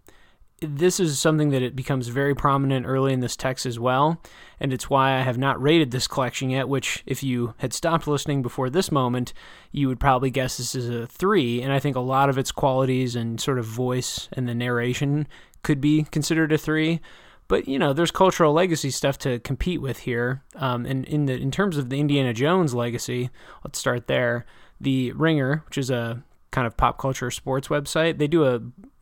this 0.62 1.00
is 1.00 1.20
something 1.20 1.50
that 1.50 1.64
it 1.64 1.76
becomes 1.76 2.08
very 2.08 2.36
prominent 2.36 2.86
early 2.86 3.14
in 3.14 3.20
this 3.20 3.36
text 3.36 3.66
as 3.66 3.80
well, 3.80 4.22
and 4.60 4.72
it's 4.72 4.90
why 4.90 5.18
I 5.18 5.22
have 5.22 5.38
not 5.38 5.62
rated 5.62 5.90
this 5.90 6.08
collection 6.08 6.52
yet. 6.52 6.70
Which, 6.70 7.04
if 7.08 7.24
you 7.24 7.56
had 7.58 7.74
stopped 7.74 8.08
listening 8.08 8.44
before 8.44 8.70
this 8.70 8.92
moment, 8.92 9.34
you 9.72 9.88
would 9.88 10.00
probably 10.00 10.30
guess 10.30 10.58
this 10.58 10.76
is 10.76 10.88
a 10.88 11.08
three. 11.08 11.62
And 11.62 11.74
I 11.74 11.80
think 11.80 11.96
a 11.96 12.02
lot 12.02 12.30
of 12.30 12.38
its 12.38 12.52
qualities 12.52 13.16
and 13.16 13.42
sort 13.42 13.58
of 13.58 13.66
voice 13.66 14.30
and 14.34 14.48
the 14.48 14.54
narration 14.54 15.28
could 15.64 15.82
be 15.82 16.04
considered 16.04 16.52
a 16.52 16.60
three. 16.60 17.02
But 17.48 17.68
you 17.68 17.80
know, 17.80 17.92
there's 17.92 18.12
cultural 18.12 18.54
legacy 18.54 18.92
stuff 18.92 19.18
to 19.20 19.40
compete 19.40 19.82
with 19.82 20.00
here. 20.00 20.44
Um, 20.56 20.86
and 20.86 21.06
in 21.06 21.26
the 21.26 21.34
in 21.34 21.50
terms 21.50 21.78
of 21.78 21.90
the 21.90 22.00
Indiana 22.00 22.34
Jones 22.34 22.76
legacy, 22.76 23.32
let's 23.64 23.80
start 23.80 24.06
there. 24.06 24.46
The 24.80 25.12
Ringer, 25.14 25.64
which 25.66 25.78
is 25.80 25.90
a 25.90 26.24
kind 26.52 26.68
of 26.68 26.78
pop 26.78 26.98
culture 26.98 27.32
sports 27.32 27.70
website, 27.70 28.18
they 28.18 28.28
do 28.28 28.46
a 28.46 28.62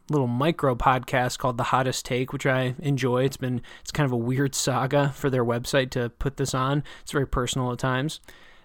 little 0.09 0.27
micro 0.27 0.75
podcast 0.75 1.37
called 1.37 1.57
The 1.57 1.65
Hottest 1.65 2.05
Take, 2.05 2.33
which 2.33 2.45
I 2.45 2.75
enjoy. 2.79 3.25
It's 3.25 3.37
been 3.37 3.61
it's 3.81 3.91
kind 3.91 4.05
of 4.05 4.11
a 4.11 4.17
weird 4.17 4.55
saga 4.55 5.09
for 5.15 5.29
their 5.29 5.45
website 5.45 5.91
to 5.91 6.09
put 6.09 6.37
this 6.37 6.53
on. 6.53 6.83
It's 7.01 7.11
very 7.11 7.27
personal 7.27 7.71
at 7.71 7.79
times. 7.79 8.19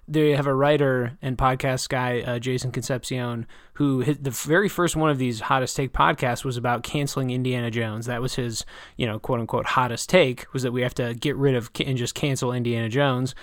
They 0.07 0.33
have 0.33 0.47
a 0.47 0.55
writer 0.55 1.17
and 1.23 1.39
podcast 1.39 1.89
guy, 1.89 2.21
uh, 2.21 2.39
Jason 2.39 2.73
Concepcion, 2.73 3.47
who 3.75 4.05
the 4.05 4.31
very 4.31 4.69
first 4.69 4.97
one 4.97 5.09
of 5.09 5.17
these 5.17 5.41
hottest 5.41 5.77
take 5.77 5.95
podcasts 5.95 6.45
was 6.45 6.59
about 6.59 6.83
canceling 6.83 7.31
Indiana 7.31 7.71
Jones. 7.71 8.05
That 8.05 8.21
was 8.21 8.35
his, 8.35 8.67
you 8.99 9.07
know, 9.07 9.19
quote 9.19 9.41
unquote 9.41 9.65
hottest 9.65 10.11
take 10.11 10.53
was 10.53 10.63
that 10.63 10.73
we 10.73 10.83
have 10.83 10.95
to 10.97 11.15
get 11.15 11.37
rid 11.37 11.55
of 11.55 11.71
and 11.85 11.97
just 11.97 12.15
cancel 12.15 12.53
Indiana 12.53 12.91
Jones. 12.91 13.35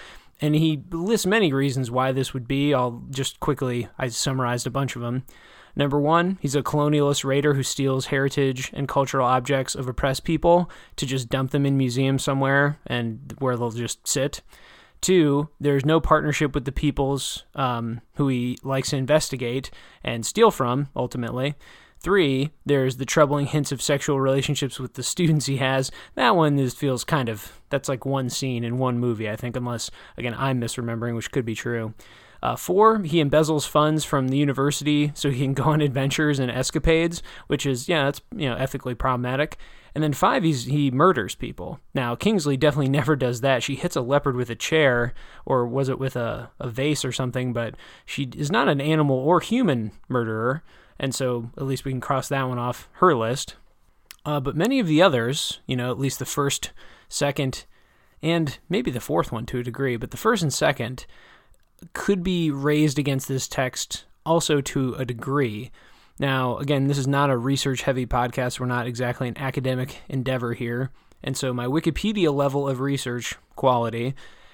And 0.42 0.56
he 0.56 0.84
lists 0.90 1.28
many 1.28 1.54
reasons 1.54 1.92
why 1.92 2.12
this 2.12 2.34
would 2.34 2.48
be. 2.48 2.74
I'll 2.74 3.04
just 3.12 3.40
quickly, 3.40 3.88
I 3.98 4.08
summarized 4.08 4.66
a 4.66 4.72
bunch 4.72 4.96
of 4.96 5.04
them. 5.04 5.24
Number 5.76 6.00
one, 6.00 6.38
he's 6.42 6.56
a 6.56 6.64
colonialist 6.64 7.24
raider 7.24 7.54
who 7.54 7.64
steals 7.64 8.08
heritage 8.08 8.72
and 8.74 8.88
cultural 8.88 9.26
objects 9.26 9.76
of 9.76 9.88
oppressed 9.88 10.24
people 10.24 10.70
to 10.98 11.06
just 11.06 11.30
dump 11.30 11.52
them 11.52 11.66
in 11.66 11.78
museums 11.78 12.24
somewhere 12.24 12.80
and 12.88 13.36
where 13.40 13.56
they'll 13.56 13.72
just 13.72 14.06
sit. 14.08 14.42
Two, 15.00 15.50
there's 15.60 15.86
no 15.86 16.00
partnership 16.00 16.54
with 16.54 16.66
the 16.66 16.72
peoples 16.72 17.46
um, 17.56 18.02
who 18.16 18.28
he 18.28 18.58
likes 18.64 18.90
to 18.90 18.98
investigate 18.98 19.72
and 20.04 20.26
steal 20.26 20.52
from, 20.52 20.90
ultimately. 20.96 21.56
Three, 22.02 22.50
there's 22.66 22.98
the 22.98 23.06
troubling 23.06 23.46
hints 23.46 23.72
of 23.72 23.82
sexual 23.82 24.20
relationships 24.20 24.80
with 24.80 24.96
the 24.96 25.04
students 25.04 25.46
he 25.46 25.58
has. 25.58 25.92
That 26.16 26.36
one 26.36 26.58
is, 26.58 26.74
feels 26.74 27.04
kind 27.04 27.30
of, 27.30 27.62
that's 27.70 27.88
like 27.88 28.06
one 28.06 28.30
scene 28.30 28.64
in 28.64 28.80
one 28.80 28.98
movie, 28.98 29.30
I 29.30 29.36
think, 29.36 29.56
unless, 29.56 29.92
again, 30.18 30.34
I'm 30.36 30.60
misremembering, 30.60 31.16
which 31.16 31.32
could 31.32 31.46
be 31.46 31.54
true. 31.54 31.94
Uh, 32.44 32.56
four, 32.56 33.00
he 33.04 33.24
embezzles 33.24 33.68
funds 33.68 34.04
from 34.04 34.30
the 34.30 34.38
university 34.38 35.12
so 35.14 35.30
he 35.30 35.44
can 35.44 35.54
go 35.54 35.66
on 35.66 35.82
adventures 35.82 36.40
and 36.40 36.50
escapades, 36.50 37.22
which 37.46 37.68
is 37.68 37.88
yeah, 37.88 38.06
that's 38.06 38.22
you 38.36 38.50
know 38.50 38.56
ethically 38.56 38.96
problematic. 38.96 39.58
And 39.94 40.04
then 40.04 40.14
five, 40.14 40.44
he's, 40.44 40.66
he 40.66 40.90
murders 40.90 41.36
people. 41.36 41.80
Now 41.94 42.16
Kingsley 42.16 42.58
definitely 42.58 42.90
never 42.98 43.16
does 43.16 43.42
that. 43.42 43.62
She 43.62 43.76
hits 43.76 43.96
a 43.96 44.02
leopard 44.02 44.36
with 44.36 44.50
a 44.50 44.56
chair, 44.56 45.14
or 45.46 45.68
was 45.68 45.88
it 45.88 46.00
with 46.00 46.16
a, 46.16 46.50
a 46.60 46.68
vase 46.68 47.06
or 47.06 47.12
something? 47.12 47.54
But 47.54 47.76
she 48.08 48.24
is 48.36 48.52
not 48.52 48.70
an 48.70 48.82
animal 48.82 49.18
or 49.18 49.40
human 49.40 49.92
murderer, 50.10 50.64
and 51.02 51.14
so 51.16 51.50
at 51.58 51.66
least 51.66 51.84
we 51.84 51.92
can 51.92 52.00
cross 52.00 52.30
that 52.30 52.48
one 52.48 52.60
off 52.60 52.88
her 52.94 53.14
list. 53.16 53.56
Uh, 54.24 54.40
but 54.40 54.56
many 54.56 54.80
of 54.80 54.86
the 54.86 55.02
others, 55.02 55.60
you 55.66 55.76
know, 55.76 55.90
at 55.90 56.00
least 56.00 56.20
the 56.20 56.26
first, 56.26 56.72
second, 57.10 57.66
and 58.22 58.60
maybe 58.70 58.92
the 58.92 59.02
fourth 59.02 59.32
one 59.32 59.48
to 59.48 59.58
a 59.58 59.64
degree, 59.64 59.98
but 59.98 60.12
the 60.12 60.18
first 60.18 60.44
and 60.44 60.54
second 60.54 61.08
could 61.94 62.24
be 62.24 62.52
raised 62.52 63.00
against 63.00 63.28
this 63.28 63.48
text 63.48 64.06
also 64.28 64.62
to 64.62 64.94
a 64.94 65.04
degree. 65.04 65.72
Now, 66.20 66.58
again, 66.58 66.86
this 66.86 67.00
is 67.00 67.08
not 67.08 67.32
a 67.32 67.38
research 67.38 67.82
heavy 67.82 68.06
podcast. 68.06 68.60
We're 68.60 68.68
not 68.68 68.86
exactly 68.86 69.28
an 69.28 69.40
academic 69.40 69.98
endeavor 70.08 70.54
here. 70.54 70.92
And 71.24 71.36
so 71.36 71.52
my 71.52 71.66
Wikipedia 71.66 72.32
level 72.32 72.70
of 72.70 72.80
research 72.80 73.36
quality 73.56 74.14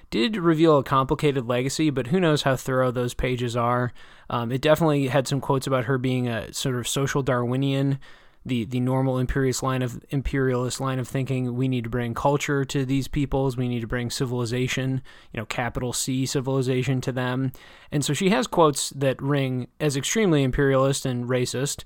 did 0.10 0.38
reveal 0.38 0.78
a 0.78 0.84
complicated 0.84 1.48
legacy, 1.48 1.89
but 1.89 2.08
who 2.08 2.20
knows 2.20 2.43
how 2.43 2.56
thorough 2.56 2.91
those 2.91 3.13
pages 3.13 3.56
are. 3.56 3.91
Um, 4.30 4.52
it 4.52 4.62
definitely 4.62 5.08
had 5.08 5.28
some 5.28 5.41
quotes 5.41 5.67
about 5.67 5.86
her 5.86 5.98
being 5.98 6.28
a 6.28 6.54
sort 6.54 6.76
of 6.76 6.88
social 6.88 7.22
Darwinian 7.22 8.00
the 8.48 8.65
the 8.65 8.80
normal 8.80 9.20
imperialist 9.20 9.62
line 9.62 9.82
of 9.82 10.04
imperialist 10.10 10.80
line 10.80 11.00
of 11.00 11.08
thinking. 11.08 11.56
We 11.56 11.67
need 11.67 11.84
to 11.84 11.89
bring 11.89 12.13
culture 12.13 12.65
to 12.65 12.86
these 12.86 13.08
peoples. 13.08 13.58
We 13.58 13.67
need 13.67 13.82
to 13.82 13.88
bring 13.88 14.10
civilization, 14.10 15.02
you 15.34 15.39
know, 15.39 15.46
capital 15.46 15.93
C 15.93 16.26
civilization 16.26 17.02
to 17.02 17.12
them. 17.12 17.52
And 17.91 18.04
so 18.04 18.13
she 18.13 18.30
has 18.30 18.48
quotes 18.48 18.89
that 18.91 19.22
ring 19.22 19.67
as 19.80 19.98
extremely 19.98 20.43
imperialist 20.43 21.06
and 21.06 21.26
racist. 21.26 21.84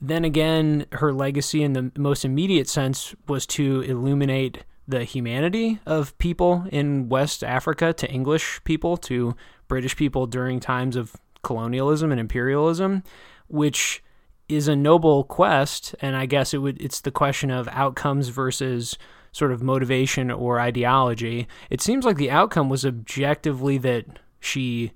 Then 0.00 0.24
again, 0.24 0.86
her 0.92 1.12
legacy 1.12 1.62
in 1.62 1.74
the 1.74 1.92
most 1.96 2.24
immediate 2.24 2.68
sense 2.68 3.14
was 3.28 3.46
to 3.48 3.82
illuminate 3.82 4.64
the 4.90 5.04
humanity 5.04 5.80
of 5.86 6.16
people 6.18 6.66
in 6.70 7.08
West 7.08 7.44
Africa 7.44 7.92
to 7.92 8.10
English 8.10 8.60
people, 8.64 8.96
to 8.96 9.34
British 9.68 9.96
people 9.96 10.26
during 10.26 10.60
times 10.60 10.96
of 10.96 11.16
colonialism 11.42 12.10
and 12.10 12.20
imperialism, 12.20 13.02
which 13.48 14.02
is 14.48 14.68
a 14.68 14.76
noble 14.76 15.24
quest, 15.24 15.94
and 16.00 16.16
I 16.16 16.26
guess 16.26 16.52
it 16.52 16.58
would 16.58 16.80
it's 16.82 17.00
the 17.00 17.10
question 17.10 17.50
of 17.50 17.68
outcomes 17.68 18.28
versus 18.28 18.98
sort 19.32 19.52
of 19.52 19.62
motivation 19.62 20.30
or 20.30 20.58
ideology. 20.58 21.46
It 21.70 21.80
seems 21.80 22.04
like 22.04 22.16
the 22.16 22.32
outcome 22.32 22.68
was 22.68 22.84
objectively 22.84 23.78
that 23.78 24.06
she 24.40 24.92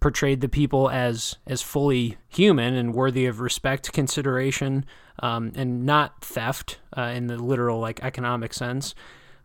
portrayed 0.00 0.40
the 0.42 0.48
people 0.48 0.90
as 0.90 1.36
as 1.46 1.62
fully 1.62 2.18
human 2.28 2.74
and 2.74 2.94
worthy 2.94 3.24
of 3.24 3.40
respect, 3.40 3.92
consideration, 3.92 4.84
um, 5.20 5.52
and 5.54 5.86
not 5.86 6.22
theft 6.22 6.80
uh, 6.96 7.12
in 7.14 7.28
the 7.28 7.38
literal 7.38 7.80
like 7.80 8.02
economic 8.02 8.52
sense. 8.52 8.94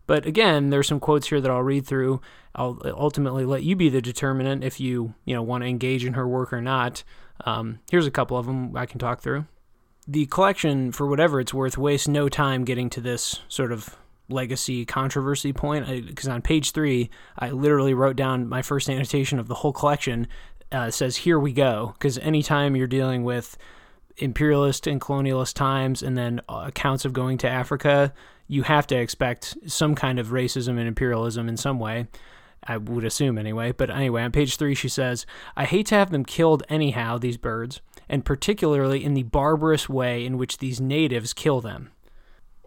But 0.08 0.24
again, 0.24 0.70
there's 0.70 0.88
some 0.88 1.00
quotes 1.00 1.28
here 1.28 1.40
that 1.40 1.50
I'll 1.50 1.62
read 1.62 1.86
through. 1.86 2.22
I'll 2.54 2.80
ultimately 2.84 3.44
let 3.44 3.62
you 3.62 3.76
be 3.76 3.90
the 3.90 4.00
determinant 4.00 4.64
if 4.64 4.80
you 4.80 5.14
you 5.24 5.34
know 5.34 5.42
want 5.42 5.62
to 5.62 5.68
engage 5.68 6.04
in 6.04 6.14
her 6.14 6.26
work 6.26 6.52
or 6.52 6.62
not. 6.62 7.04
Um, 7.44 7.80
here's 7.90 8.06
a 8.06 8.10
couple 8.10 8.36
of 8.36 8.46
them 8.46 8.74
I 8.74 8.86
can 8.86 8.98
talk 8.98 9.20
through. 9.20 9.44
The 10.08 10.24
collection, 10.26 10.92
for 10.92 11.06
whatever 11.06 11.40
it's 11.40 11.52
worth, 11.52 11.76
wastes 11.76 12.08
no 12.08 12.30
time 12.30 12.64
getting 12.64 12.88
to 12.90 13.02
this 13.02 13.42
sort 13.48 13.70
of 13.70 13.96
legacy 14.30 14.86
controversy 14.86 15.52
point. 15.52 15.86
Because 16.06 16.26
on 16.26 16.40
page 16.40 16.72
three, 16.72 17.10
I 17.38 17.50
literally 17.50 17.92
wrote 17.92 18.16
down 18.16 18.48
my 18.48 18.62
first 18.62 18.88
annotation 18.88 19.38
of 19.38 19.46
the 19.46 19.56
whole 19.56 19.74
collection. 19.74 20.26
Uh, 20.72 20.90
says, 20.90 21.18
Here 21.18 21.38
we 21.38 21.52
go. 21.52 21.94
Because 21.98 22.16
anytime 22.18 22.74
you're 22.74 22.86
dealing 22.86 23.24
with 23.24 23.58
imperialist 24.16 24.86
and 24.86 25.00
colonialist 25.00 25.52
times 25.52 26.02
and 26.02 26.16
then 26.16 26.40
uh, 26.48 26.64
accounts 26.66 27.04
of 27.04 27.12
going 27.12 27.36
to 27.38 27.48
Africa, 27.48 28.14
you 28.48 28.62
have 28.62 28.86
to 28.88 28.96
expect 28.96 29.56
some 29.66 29.94
kind 29.94 30.18
of 30.18 30.28
racism 30.28 30.78
and 30.78 30.88
imperialism 30.88 31.48
in 31.48 31.56
some 31.56 31.78
way. 31.78 32.08
I 32.64 32.76
would 32.76 33.04
assume 33.04 33.38
anyway. 33.38 33.72
But 33.72 33.90
anyway, 33.90 34.22
on 34.22 34.32
page 34.32 34.56
three, 34.56 34.74
she 34.74 34.88
says, 34.88 35.26
I 35.56 35.64
hate 35.64 35.86
to 35.86 35.94
have 35.94 36.10
them 36.10 36.24
killed 36.24 36.64
anyhow, 36.68 37.18
these 37.18 37.36
birds, 37.36 37.80
and 38.08 38.24
particularly 38.24 39.04
in 39.04 39.14
the 39.14 39.22
barbarous 39.22 39.88
way 39.88 40.24
in 40.26 40.38
which 40.38 40.58
these 40.58 40.80
natives 40.80 41.32
kill 41.32 41.60
them. 41.60 41.92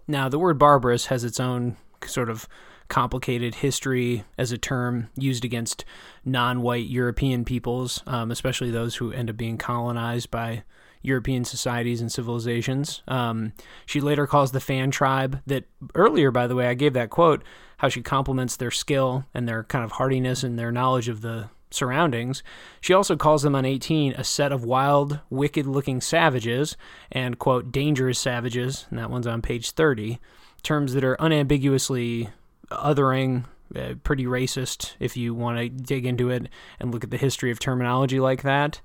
Now, 0.07 0.29
the 0.29 0.39
word 0.39 0.57
barbarous 0.57 1.07
has 1.07 1.23
its 1.23 1.39
own 1.39 1.75
sort 2.05 2.29
of 2.29 2.47
complicated 2.87 3.55
history 3.55 4.23
as 4.37 4.51
a 4.51 4.57
term 4.57 5.09
used 5.15 5.45
against 5.45 5.85
non 6.25 6.61
white 6.61 6.87
European 6.87 7.45
peoples, 7.45 8.03
um, 8.05 8.31
especially 8.31 8.71
those 8.71 8.95
who 8.95 9.11
end 9.11 9.29
up 9.29 9.37
being 9.37 9.57
colonized 9.57 10.29
by 10.31 10.63
European 11.01 11.45
societies 11.45 12.01
and 12.01 12.11
civilizations. 12.11 13.01
Um, 13.07 13.53
she 13.85 14.01
later 14.01 14.27
calls 14.27 14.51
the 14.51 14.59
Fan 14.59 14.91
tribe, 14.91 15.41
that 15.47 15.65
earlier, 15.95 16.31
by 16.31 16.47
the 16.47 16.55
way, 16.55 16.67
I 16.67 16.73
gave 16.73 16.93
that 16.93 17.09
quote, 17.09 17.43
how 17.77 17.89
she 17.89 18.01
compliments 18.01 18.55
their 18.55 18.71
skill 18.71 19.25
and 19.33 19.47
their 19.47 19.63
kind 19.63 19.83
of 19.83 19.93
hardiness 19.93 20.43
and 20.43 20.57
their 20.57 20.71
knowledge 20.71 21.07
of 21.09 21.21
the 21.21 21.49
surroundings. 21.71 22.43
She 22.79 22.93
also 22.93 23.15
calls 23.15 23.41
them 23.41 23.55
on 23.55 23.65
18 23.65 24.13
a 24.13 24.23
set 24.23 24.51
of 24.51 24.63
wild, 24.63 25.19
wicked 25.29 25.65
looking 25.65 26.01
savages 26.01 26.77
and, 27.11 27.39
quote, 27.39 27.71
dangerous 27.71 28.19
savages, 28.19 28.85
and 28.89 28.99
that 28.99 29.09
one's 29.09 29.27
on 29.27 29.41
page 29.41 29.71
30. 29.71 30.19
Terms 30.63 30.93
that 30.93 31.03
are 31.03 31.15
unambiguously 31.19 32.29
othering, 32.69 33.45
uh, 33.75 33.93
pretty 34.03 34.25
racist 34.25 34.93
if 34.99 35.15
you 35.15 35.33
want 35.33 35.57
to 35.57 35.69
dig 35.69 36.05
into 36.05 36.29
it 36.29 36.49
and 36.79 36.91
look 36.91 37.03
at 37.03 37.09
the 37.09 37.17
history 37.17 37.51
of 37.51 37.59
terminology 37.59 38.19
like 38.19 38.43
that. 38.43 38.81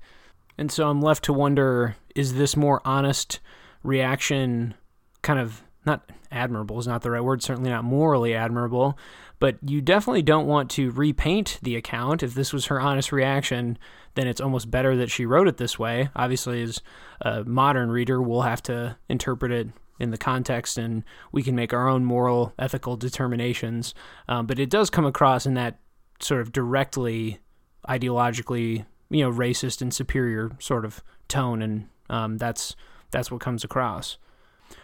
And 0.57 0.71
so 0.71 0.89
I'm 0.89 1.01
left 1.01 1.23
to 1.25 1.33
wonder 1.33 1.95
is 2.15 2.33
this 2.33 2.57
more 2.57 2.81
honest 2.83 3.39
reaction 3.83 4.73
kind 5.21 5.39
of 5.39 5.63
not 5.85 6.09
admirable 6.31 6.79
is 6.79 6.87
not 6.87 7.01
the 7.01 7.11
right 7.11 7.23
word, 7.23 7.41
certainly 7.41 7.69
not 7.69 7.83
morally 7.83 8.33
admirable, 8.33 8.97
but 9.39 9.57
you 9.61 9.81
definitely 9.81 10.21
don't 10.21 10.47
want 10.47 10.69
to 10.71 10.91
repaint 10.91 11.59
the 11.61 11.75
account. 11.75 12.23
If 12.23 12.33
this 12.33 12.51
was 12.51 12.65
her 12.65 12.81
honest 12.81 13.11
reaction, 13.11 13.77
then 14.15 14.27
it's 14.27 14.41
almost 14.41 14.71
better 14.71 14.95
that 14.97 15.11
she 15.11 15.25
wrote 15.25 15.47
it 15.47 15.57
this 15.57 15.77
way. 15.77 16.09
Obviously, 16.15 16.63
as 16.63 16.81
a 17.21 17.43
modern 17.43 17.89
reader, 17.89 18.21
we'll 18.21 18.41
have 18.41 18.63
to 18.63 18.97
interpret 19.07 19.51
it 19.51 19.67
in 19.99 20.11
the 20.11 20.17
context 20.17 20.77
and 20.77 21.03
we 21.31 21.43
can 21.43 21.55
make 21.55 21.73
our 21.73 21.87
own 21.87 22.05
moral, 22.05 22.53
ethical 22.59 22.97
determinations. 22.97 23.93
Um, 24.27 24.45
but 24.45 24.59
it 24.59 24.69
does 24.69 24.89
come 24.89 25.05
across 25.05 25.45
in 25.45 25.53
that 25.55 25.79
sort 26.19 26.41
of 26.41 26.51
directly 26.51 27.39
ideologically 27.87 28.85
you 29.09 29.23
know 29.23 29.31
racist 29.31 29.81
and 29.81 29.93
superior 29.93 30.51
sort 30.59 30.85
of 30.85 31.03
tone, 31.27 31.61
and 31.61 31.87
um, 32.09 32.37
that's 32.37 32.75
that's 33.11 33.31
what 33.31 33.41
comes 33.41 33.63
across. 33.63 34.17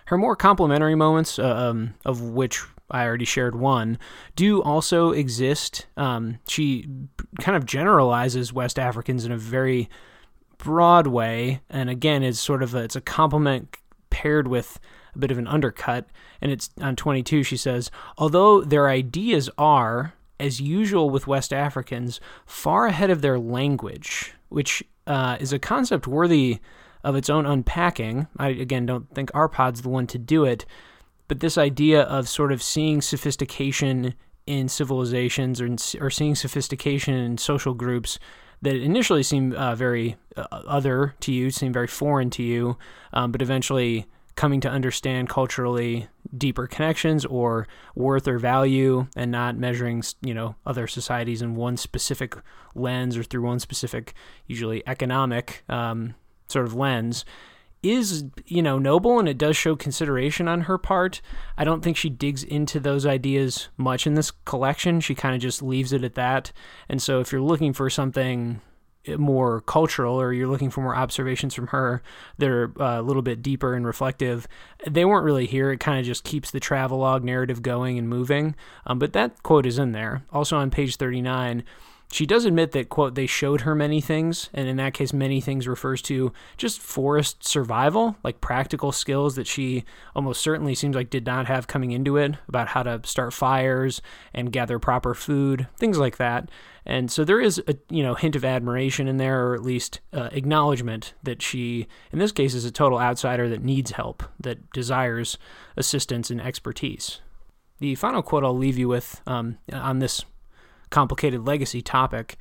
Her 0.06 0.18
more 0.18 0.36
complimentary 0.36 0.96
moments, 0.96 1.38
uh, 1.38 1.56
um, 1.56 1.96
of 2.06 2.22
which 2.22 2.64
I 2.90 3.06
already 3.06 3.26
shared 3.26 3.56
one, 3.56 3.98
do 4.36 4.62
also 4.62 5.12
exist. 5.12 5.88
Um, 5.98 6.40
she 6.48 6.88
kind 7.42 7.58
of 7.58 7.66
generalizes 7.66 8.54
West 8.54 8.80
Africans 8.80 9.26
in 9.26 9.32
a 9.32 9.38
very 9.38 9.90
broad 10.58 11.08
way, 11.08 11.62
and 11.70 11.90
again, 11.90 12.24
is 12.24 12.40
sort 12.40 12.64
of 12.64 12.74
a, 12.76 12.80
it's 12.80 12.96
a 12.96 13.02
compliment 13.02 13.78
paired 14.10 14.48
with 14.48 14.80
a 15.16 15.18
bit 15.18 15.32
of 15.32 15.38
an 15.38 15.48
undercut. 15.48 16.08
And 16.42 16.52
it's 16.52 16.70
on 16.82 16.96
22. 16.96 17.44
She 17.44 17.58
says, 17.58 17.92
although 18.18 18.62
their 18.62 18.90
ideas 18.90 19.50
are, 19.58 20.14
as 20.40 20.60
usual 20.60 21.10
with 21.10 21.28
West 21.28 21.54
Africans, 21.54 22.20
far 22.46 22.88
ahead 22.88 23.10
of 23.10 23.22
their 23.22 23.40
language, 23.40 24.34
which 24.50 24.84
uh, 25.08 25.38
is 25.40 25.54
a 25.54 25.60
concept 25.60 26.08
worthy 26.08 26.60
of 27.04 27.16
its 27.16 27.30
own 27.30 27.46
unpacking. 27.46 28.28
I 28.38 28.50
again 28.50 28.86
don't 28.86 29.14
think 29.14 29.32
our 29.34 29.50
pod's 29.50 29.82
the 29.82 29.90
one 29.90 30.08
to 30.08 30.18
do 30.18 30.46
it, 30.46 30.66
but 31.28 31.40
this 31.40 31.58
idea 31.58 32.04
of 32.04 32.30
sort 32.30 32.52
of 32.52 32.64
seeing 32.64 33.02
sophistication 33.02 34.14
in 34.46 34.68
civilizations 34.68 35.62
or, 35.62 35.70
or 36.00 36.10
seeing 36.10 36.36
sophistication 36.36 37.14
in 37.14 37.38
social 37.38 37.74
groups 37.74 38.20
that 38.62 38.76
initially 38.76 39.24
seem 39.24 39.54
uh, 39.54 39.76
very 39.76 40.16
uh, 40.38 40.46
other 40.52 41.16
to 41.20 41.34
you, 41.34 41.52
seem 41.52 41.74
very 41.74 41.88
foreign 41.88 42.30
to 42.30 42.44
you, 42.44 42.78
um, 43.12 43.32
but 43.32 43.42
eventually 43.42 44.06
coming 44.36 44.60
to 44.62 44.70
understand 44.70 45.30
culturally 45.30 46.08
deeper 46.36 46.68
connections 46.68 47.26
or 47.26 47.68
worth 47.96 48.28
or 48.28 48.40
value 48.40 49.08
and 49.16 49.32
not 49.32 49.58
measuring 49.58 50.04
you 50.22 50.34
know 50.34 50.56
other 50.66 50.88
societies 50.88 51.42
in 51.42 51.56
one 51.56 51.78
specific 51.78 52.36
lens 52.76 53.16
or 53.16 53.24
through 53.24 53.44
one 53.44 53.60
specific 53.60 54.14
usually 54.48 54.82
economic 54.88 55.64
um, 55.70 56.16
sort 56.48 56.66
of 56.66 56.74
lens 56.74 57.26
is 57.84 58.24
you 58.46 58.62
know 58.62 58.80
noble 58.80 59.20
and 59.20 59.28
it 59.28 59.38
does 59.38 59.58
show 59.58 59.76
consideration 59.76 60.48
on 60.48 60.62
her 60.62 60.78
part. 60.78 61.22
I 61.58 61.66
don't 61.66 61.84
think 61.84 61.98
she 61.98 62.10
digs 62.10 62.44
into 62.44 62.80
those 62.80 63.06
ideas 63.06 63.68
much 63.76 64.08
in 64.08 64.14
this 64.16 64.32
collection. 64.32 65.02
She 65.02 65.14
kind 65.14 65.36
of 65.36 65.42
just 65.42 65.62
leaves 65.62 65.92
it 65.92 66.04
at 66.04 66.16
that. 66.16 66.54
And 66.88 67.02
so 67.02 67.20
if 67.20 67.32
you're 67.32 67.42
looking 67.42 67.74
for 67.74 67.90
something 67.90 68.62
more 69.18 69.62
cultural 69.62 70.20
or 70.20 70.32
you're 70.32 70.48
looking 70.48 70.70
for 70.70 70.82
more 70.82 70.96
observations 70.96 71.54
from 71.54 71.68
her 71.68 72.02
that 72.38 72.50
are 72.50 72.72
uh, 72.82 73.00
a 73.00 73.02
little 73.02 73.22
bit 73.22 73.42
deeper 73.42 73.74
and 73.74 73.86
reflective 73.86 74.48
they 74.90 75.06
weren't 75.06 75.26
really 75.26 75.46
here. 75.46 75.72
It 75.72 75.80
kind 75.80 76.00
of 76.00 76.06
just 76.06 76.24
keeps 76.24 76.52
the 76.52 76.60
travelogue 76.60 77.24
narrative 77.24 77.62
going 77.62 77.98
and 77.98 78.08
moving. 78.08 78.56
Um, 78.86 79.00
but 79.00 79.14
that 79.14 79.44
quote 79.44 79.66
is 79.66 79.78
in 79.78 79.92
there. 79.92 80.24
Also 80.32 80.58
on 80.58 80.70
page 80.70 80.96
39 80.96 81.64
she 82.14 82.28
does 82.28 82.46
admit 82.46 82.74
that, 82.74 82.90
quote, 82.90 83.16
they 83.16 83.26
showed 83.26 83.62
her 83.62 83.74
many 83.74 84.00
things, 84.00 84.52
and 84.54 84.68
in 84.68 84.78
that 84.78 84.94
case, 84.94 85.14
many 85.14 85.42
things 85.42 85.68
refers 85.68 86.00
to 86.04 86.32
just 86.58 86.80
forest 86.80 87.44
survival, 87.44 88.16
like 88.24 88.40
practical 88.40 88.92
skills 88.92 89.34
that 89.36 89.48
she 89.48 89.84
almost 90.16 90.40
certainly 90.40 90.76
seems 90.76 90.96
like 90.96 91.10
did 91.10 91.26
not 91.26 91.48
have 91.48 91.66
coming 91.66 91.90
into 91.90 92.18
it 92.18 92.36
about 92.48 92.68
how 92.68 92.84
to 92.84 93.02
start 93.04 93.34
fires 93.34 94.00
and 94.32 94.52
gather 94.52 94.78
proper 94.78 95.16
food, 95.16 95.68
things 95.76 95.98
like 95.98 96.18
that. 96.18 96.50
And 96.86 97.12
so 97.12 97.24
there 97.24 97.40
is 97.40 97.62
a 97.68 97.76
you 97.90 98.04
know 98.04 98.14
hint 98.14 98.36
of 98.36 98.44
admiration 98.44 99.08
in 99.08 99.18
there, 99.18 99.48
or 99.48 99.56
at 99.56 99.64
least 99.64 100.02
uh, 100.12 100.30
acknowledgement 100.32 101.14
that 101.24 101.42
she, 101.42 101.88
in 102.12 102.20
this 102.20 102.32
case, 102.32 102.54
is 102.54 102.66
a 102.66 102.72
total 102.72 103.00
outsider 103.00 103.48
that 103.50 103.64
needs 103.64 103.92
help, 103.92 104.24
that 104.40 104.72
desires 104.72 105.38
assistance 105.78 106.30
and 106.30 106.42
expertise. 106.42 107.22
The 107.80 107.96
final 107.96 108.22
quote 108.22 108.44
I'll 108.44 108.58
leave 108.58 108.78
you 108.78 108.88
with 108.88 109.22
um, 109.26 109.58
on 109.72 110.00
this 110.00 110.24
complicated 110.90 111.46
legacy 111.46 111.82
topic 111.82 112.38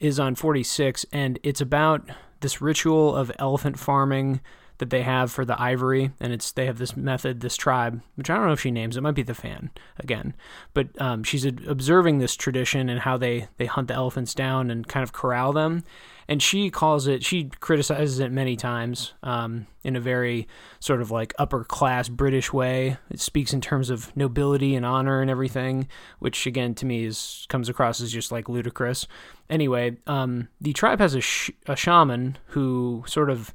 is 0.00 0.18
on 0.18 0.34
46, 0.34 1.06
and 1.12 1.38
it's 1.42 1.60
about 1.60 2.08
this 2.40 2.60
ritual 2.60 3.14
of 3.14 3.30
elephant 3.38 3.78
farming 3.78 4.40
that 4.78 4.90
they 4.90 5.02
have 5.02 5.30
for 5.30 5.44
the 5.44 5.60
ivory, 5.60 6.10
and 6.20 6.32
it's 6.32 6.52
they 6.52 6.66
have 6.66 6.78
this 6.78 6.96
method, 6.96 7.40
this 7.40 7.56
tribe, 7.56 8.00
which 8.16 8.30
I 8.30 8.36
don't 8.36 8.46
know 8.46 8.52
if 8.52 8.60
she 8.60 8.70
names. 8.70 8.96
It 8.96 9.02
might 9.02 9.14
be 9.14 9.22
the 9.22 9.34
fan 9.34 9.70
again, 9.98 10.34
but 10.74 10.88
um, 11.00 11.22
she's 11.22 11.44
observing 11.44 12.18
this 12.18 12.36
tradition 12.36 12.88
and 12.88 13.00
how 13.00 13.16
they 13.16 13.48
they 13.58 13.66
hunt 13.66 13.88
the 13.88 13.94
elephants 13.94 14.34
down 14.34 14.70
and 14.70 14.86
kind 14.88 15.04
of 15.04 15.12
corral 15.12 15.52
them, 15.52 15.84
and 16.28 16.42
she 16.42 16.70
calls 16.70 17.06
it 17.06 17.24
she 17.24 17.44
criticizes 17.60 18.18
it 18.18 18.32
many 18.32 18.56
times 18.56 19.14
um, 19.22 19.66
in 19.84 19.96
a 19.96 20.00
very 20.00 20.48
sort 20.80 21.00
of 21.00 21.10
like 21.10 21.34
upper 21.38 21.64
class 21.64 22.08
british 22.08 22.52
way. 22.52 22.96
It 23.10 23.20
speaks 23.20 23.52
in 23.52 23.60
terms 23.60 23.90
of 23.90 24.14
nobility 24.16 24.74
and 24.74 24.86
honor 24.86 25.20
and 25.20 25.30
everything 25.30 25.88
which 26.20 26.46
again 26.46 26.74
to 26.76 26.86
me 26.86 27.04
is 27.04 27.46
comes 27.48 27.68
across 27.68 28.00
as 28.00 28.12
just 28.12 28.32
like 28.32 28.48
ludicrous. 28.48 29.06
Anyway 29.50 29.96
um, 30.06 30.48
the 30.60 30.72
tribe 30.72 31.00
has 31.00 31.14
a, 31.14 31.20
sh- 31.20 31.50
a 31.66 31.76
shaman 31.76 32.38
who 32.46 33.04
sort 33.06 33.30
of 33.30 33.52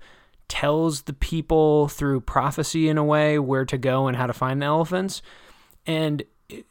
tells 0.48 1.04
the 1.04 1.14
people 1.14 1.88
through 1.88 2.22
prophecy 2.22 2.88
in 2.88 2.98
a 2.98 3.04
way 3.04 3.38
where 3.38 3.66
to 3.66 3.78
go 3.78 4.08
and 4.08 4.16
how 4.18 4.26
to 4.26 4.34
find 4.34 4.62
the 4.62 4.66
elephants 4.66 5.22
and 5.86 6.24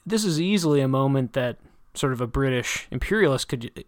this 0.05 0.25
is 0.25 0.41
easily 0.41 0.81
a 0.81 0.89
moment 0.89 1.33
that 1.35 1.59
sort 1.95 2.13
of 2.13 2.21
a 2.21 2.27
British 2.27 2.87
imperialist 2.91 3.49
could 3.49 3.85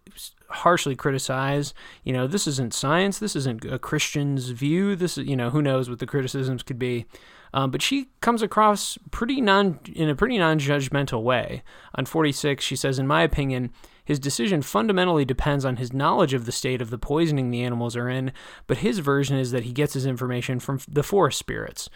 harshly 0.49 0.95
criticize. 0.95 1.73
You 2.03 2.13
know, 2.13 2.27
this 2.27 2.47
isn't 2.47 2.73
science. 2.73 3.19
This 3.19 3.35
isn't 3.35 3.65
a 3.65 3.79
Christian's 3.79 4.49
view. 4.49 4.95
This 4.95 5.17
is, 5.17 5.27
you 5.27 5.35
know, 5.35 5.51
who 5.51 5.61
knows 5.61 5.89
what 5.89 5.99
the 5.99 6.07
criticisms 6.07 6.63
could 6.63 6.79
be. 6.79 7.05
Um, 7.53 7.71
but 7.71 7.81
she 7.81 8.09
comes 8.21 8.41
across 8.41 8.97
pretty 9.11 9.41
non 9.41 9.79
in 9.93 10.09
a 10.09 10.15
pretty 10.15 10.37
non-judgmental 10.37 11.23
way. 11.23 11.63
On 11.95 12.05
46, 12.05 12.63
she 12.63 12.75
says, 12.75 12.99
"In 12.99 13.07
my 13.07 13.23
opinion, 13.23 13.71
his 14.09 14.17
decision 14.17 14.63
fundamentally 14.63 15.23
depends 15.23 15.65
on 15.65 15.75
his 15.75 15.93
knowledge 15.93 16.33
of 16.33 16.47
the 16.47 16.51
state 16.51 16.81
of 16.81 16.89
the 16.89 16.97
poisoning 16.97 17.51
the 17.51 17.61
animals 17.61 17.95
are 17.95 18.09
in, 18.09 18.31
but 18.65 18.79
his 18.79 18.97
version 18.97 19.37
is 19.37 19.51
that 19.51 19.65
he 19.65 19.71
gets 19.71 19.93
his 19.93 20.07
information 20.07 20.59
from 20.59 20.79
the 20.87 21.03
forest 21.03 21.37
spirits." 21.37 21.91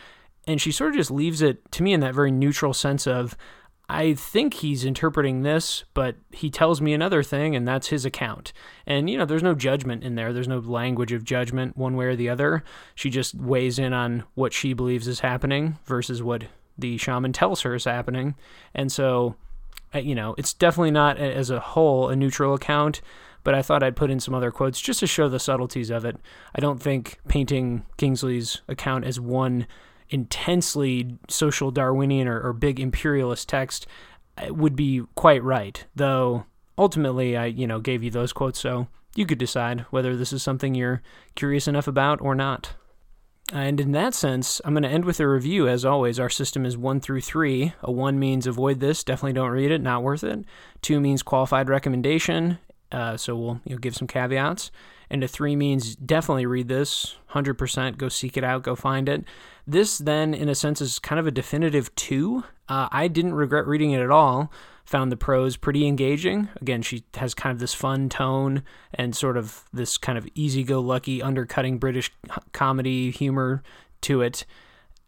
And 0.45 0.61
she 0.61 0.71
sort 0.71 0.91
of 0.91 0.97
just 0.97 1.09
leaves 1.09 1.41
it 1.41 1.71
to 1.71 1.81
me 1.81 1.91
in 1.91 2.01
that 2.01 2.13
very 2.13 2.29
neutral 2.29 2.71
sense 2.71 3.07
of 3.07 3.35
I 3.89 4.13
think 4.13 4.53
he's 4.53 4.85
interpreting 4.85 5.41
this, 5.41 5.85
but 5.95 6.15
he 6.31 6.51
tells 6.51 6.81
me 6.81 6.93
another 6.93 7.23
thing, 7.23 7.55
and 7.55 7.67
that's 7.67 7.87
his 7.87 8.05
account. 8.05 8.53
And, 8.85 9.09
you 9.09 9.17
know, 9.17 9.25
there's 9.25 9.41
no 9.41 9.55
judgment 9.55 10.03
in 10.03 10.13
there. 10.13 10.33
There's 10.33 10.47
no 10.47 10.59
language 10.59 11.13
of 11.13 11.23
judgment 11.23 11.75
one 11.75 11.95
way 11.95 12.05
or 12.05 12.15
the 12.15 12.29
other. 12.29 12.63
She 12.93 13.09
just 13.09 13.33
weighs 13.33 13.79
in 13.79 13.91
on 13.91 14.23
what 14.35 14.53
she 14.53 14.73
believes 14.73 15.07
is 15.07 15.21
happening 15.21 15.79
versus 15.85 16.21
what 16.21 16.43
the 16.77 16.97
shaman 16.97 17.33
tells 17.33 17.61
her 17.61 17.73
is 17.73 17.85
happening. 17.85 18.35
And 18.75 18.91
so, 18.91 19.35
you 19.93 20.15
know, 20.15 20.35
it's 20.37 20.53
definitely 20.53 20.91
not 20.91 21.17
as 21.17 21.49
a 21.49 21.59
whole 21.59 22.09
a 22.09 22.15
neutral 22.15 22.53
account, 22.53 23.01
but 23.43 23.53
I 23.53 23.61
thought 23.61 23.83
I'd 23.83 23.95
put 23.95 24.09
in 24.09 24.19
some 24.19 24.33
other 24.33 24.51
quotes 24.51 24.81
just 24.81 24.99
to 25.01 25.07
show 25.07 25.29
the 25.29 25.39
subtleties 25.39 25.89
of 25.89 26.05
it. 26.05 26.17
I 26.55 26.61
don't 26.61 26.81
think 26.81 27.19
painting 27.27 27.85
Kingsley's 27.97 28.61
account 28.67 29.05
as 29.05 29.19
one 29.19 29.67
intensely 30.09 31.17
social 31.29 31.71
Darwinian 31.71 32.27
or, 32.27 32.39
or 32.41 32.53
big 32.53 32.79
imperialist 32.79 33.49
text 33.49 33.87
uh, 34.37 34.53
would 34.53 34.75
be 34.75 35.03
quite 35.15 35.43
right. 35.43 35.85
Though 35.95 36.45
ultimately, 36.77 37.37
I 37.37 37.45
you 37.45 37.67
know 37.67 37.79
gave 37.79 38.03
you 38.03 38.09
those 38.09 38.33
quotes, 38.33 38.59
so 38.59 38.87
you 39.15 39.25
could 39.25 39.37
decide 39.37 39.81
whether 39.89 40.15
this 40.15 40.33
is 40.33 40.41
something 40.41 40.73
you're 40.73 41.01
curious 41.35 41.67
enough 41.67 41.87
about 41.87 42.21
or 42.21 42.35
not. 42.35 42.73
And 43.51 43.79
in 43.79 43.91
that 43.91 44.13
sense, 44.13 44.61
I'm 44.63 44.73
going 44.73 44.83
to 44.83 44.89
end 44.89 45.05
with 45.05 45.19
a 45.19 45.27
review. 45.27 45.67
As 45.67 45.83
always, 45.83 46.19
our 46.19 46.29
system 46.29 46.65
is 46.65 46.77
one 46.77 46.99
through 46.99 47.21
three. 47.21 47.73
A 47.81 47.91
one 47.91 48.17
means 48.17 48.47
avoid 48.47 48.79
this, 48.79 49.03
definitely 49.03 49.33
don't 49.33 49.51
read 49.51 49.71
it, 49.71 49.81
not 49.81 50.01
worth 50.01 50.23
it. 50.23 50.45
Two 50.81 50.99
means 50.99 51.21
qualified 51.21 51.67
recommendation, 51.67 52.57
uh, 52.91 53.17
so 53.17 53.35
we'll 53.35 53.61
you 53.65 53.75
know, 53.75 53.79
give 53.79 53.95
some 53.95 54.07
caveats. 54.07 54.71
And 55.09 55.23
a 55.23 55.27
three 55.27 55.55
means 55.55 55.95
definitely 55.95 56.45
read 56.45 56.69
this, 56.69 57.17
100%, 57.31 57.97
go 57.97 58.09
seek 58.09 58.37
it 58.37 58.43
out, 58.43 58.63
go 58.63 58.75
find 58.75 59.09
it. 59.09 59.25
This, 59.67 59.97
then, 59.97 60.33
in 60.33 60.49
a 60.49 60.55
sense, 60.55 60.81
is 60.81 60.97
kind 60.97 61.19
of 61.19 61.27
a 61.27 61.31
definitive 61.31 61.93
two. 61.95 62.45
Uh, 62.69 62.87
I 62.91 63.07
didn't 63.07 63.35
regret 63.35 63.67
reading 63.67 63.91
it 63.91 64.01
at 64.01 64.09
all. 64.09 64.51
Found 64.85 65.11
the 65.11 65.17
prose 65.17 65.55
pretty 65.55 65.87
engaging. 65.87 66.49
Again, 66.61 66.81
she 66.81 67.03
has 67.15 67.33
kind 67.33 67.53
of 67.53 67.59
this 67.59 67.73
fun 67.73 68.09
tone 68.09 68.63
and 68.93 69.15
sort 69.15 69.37
of 69.37 69.63
this 69.71 69.97
kind 69.97 70.17
of 70.17 70.27
easy 70.35 70.63
go 70.63 70.81
lucky, 70.81 71.21
undercutting 71.21 71.77
British 71.77 72.11
comedy 72.51 73.09
humor 73.09 73.63
to 74.01 74.21
it. 74.21 74.45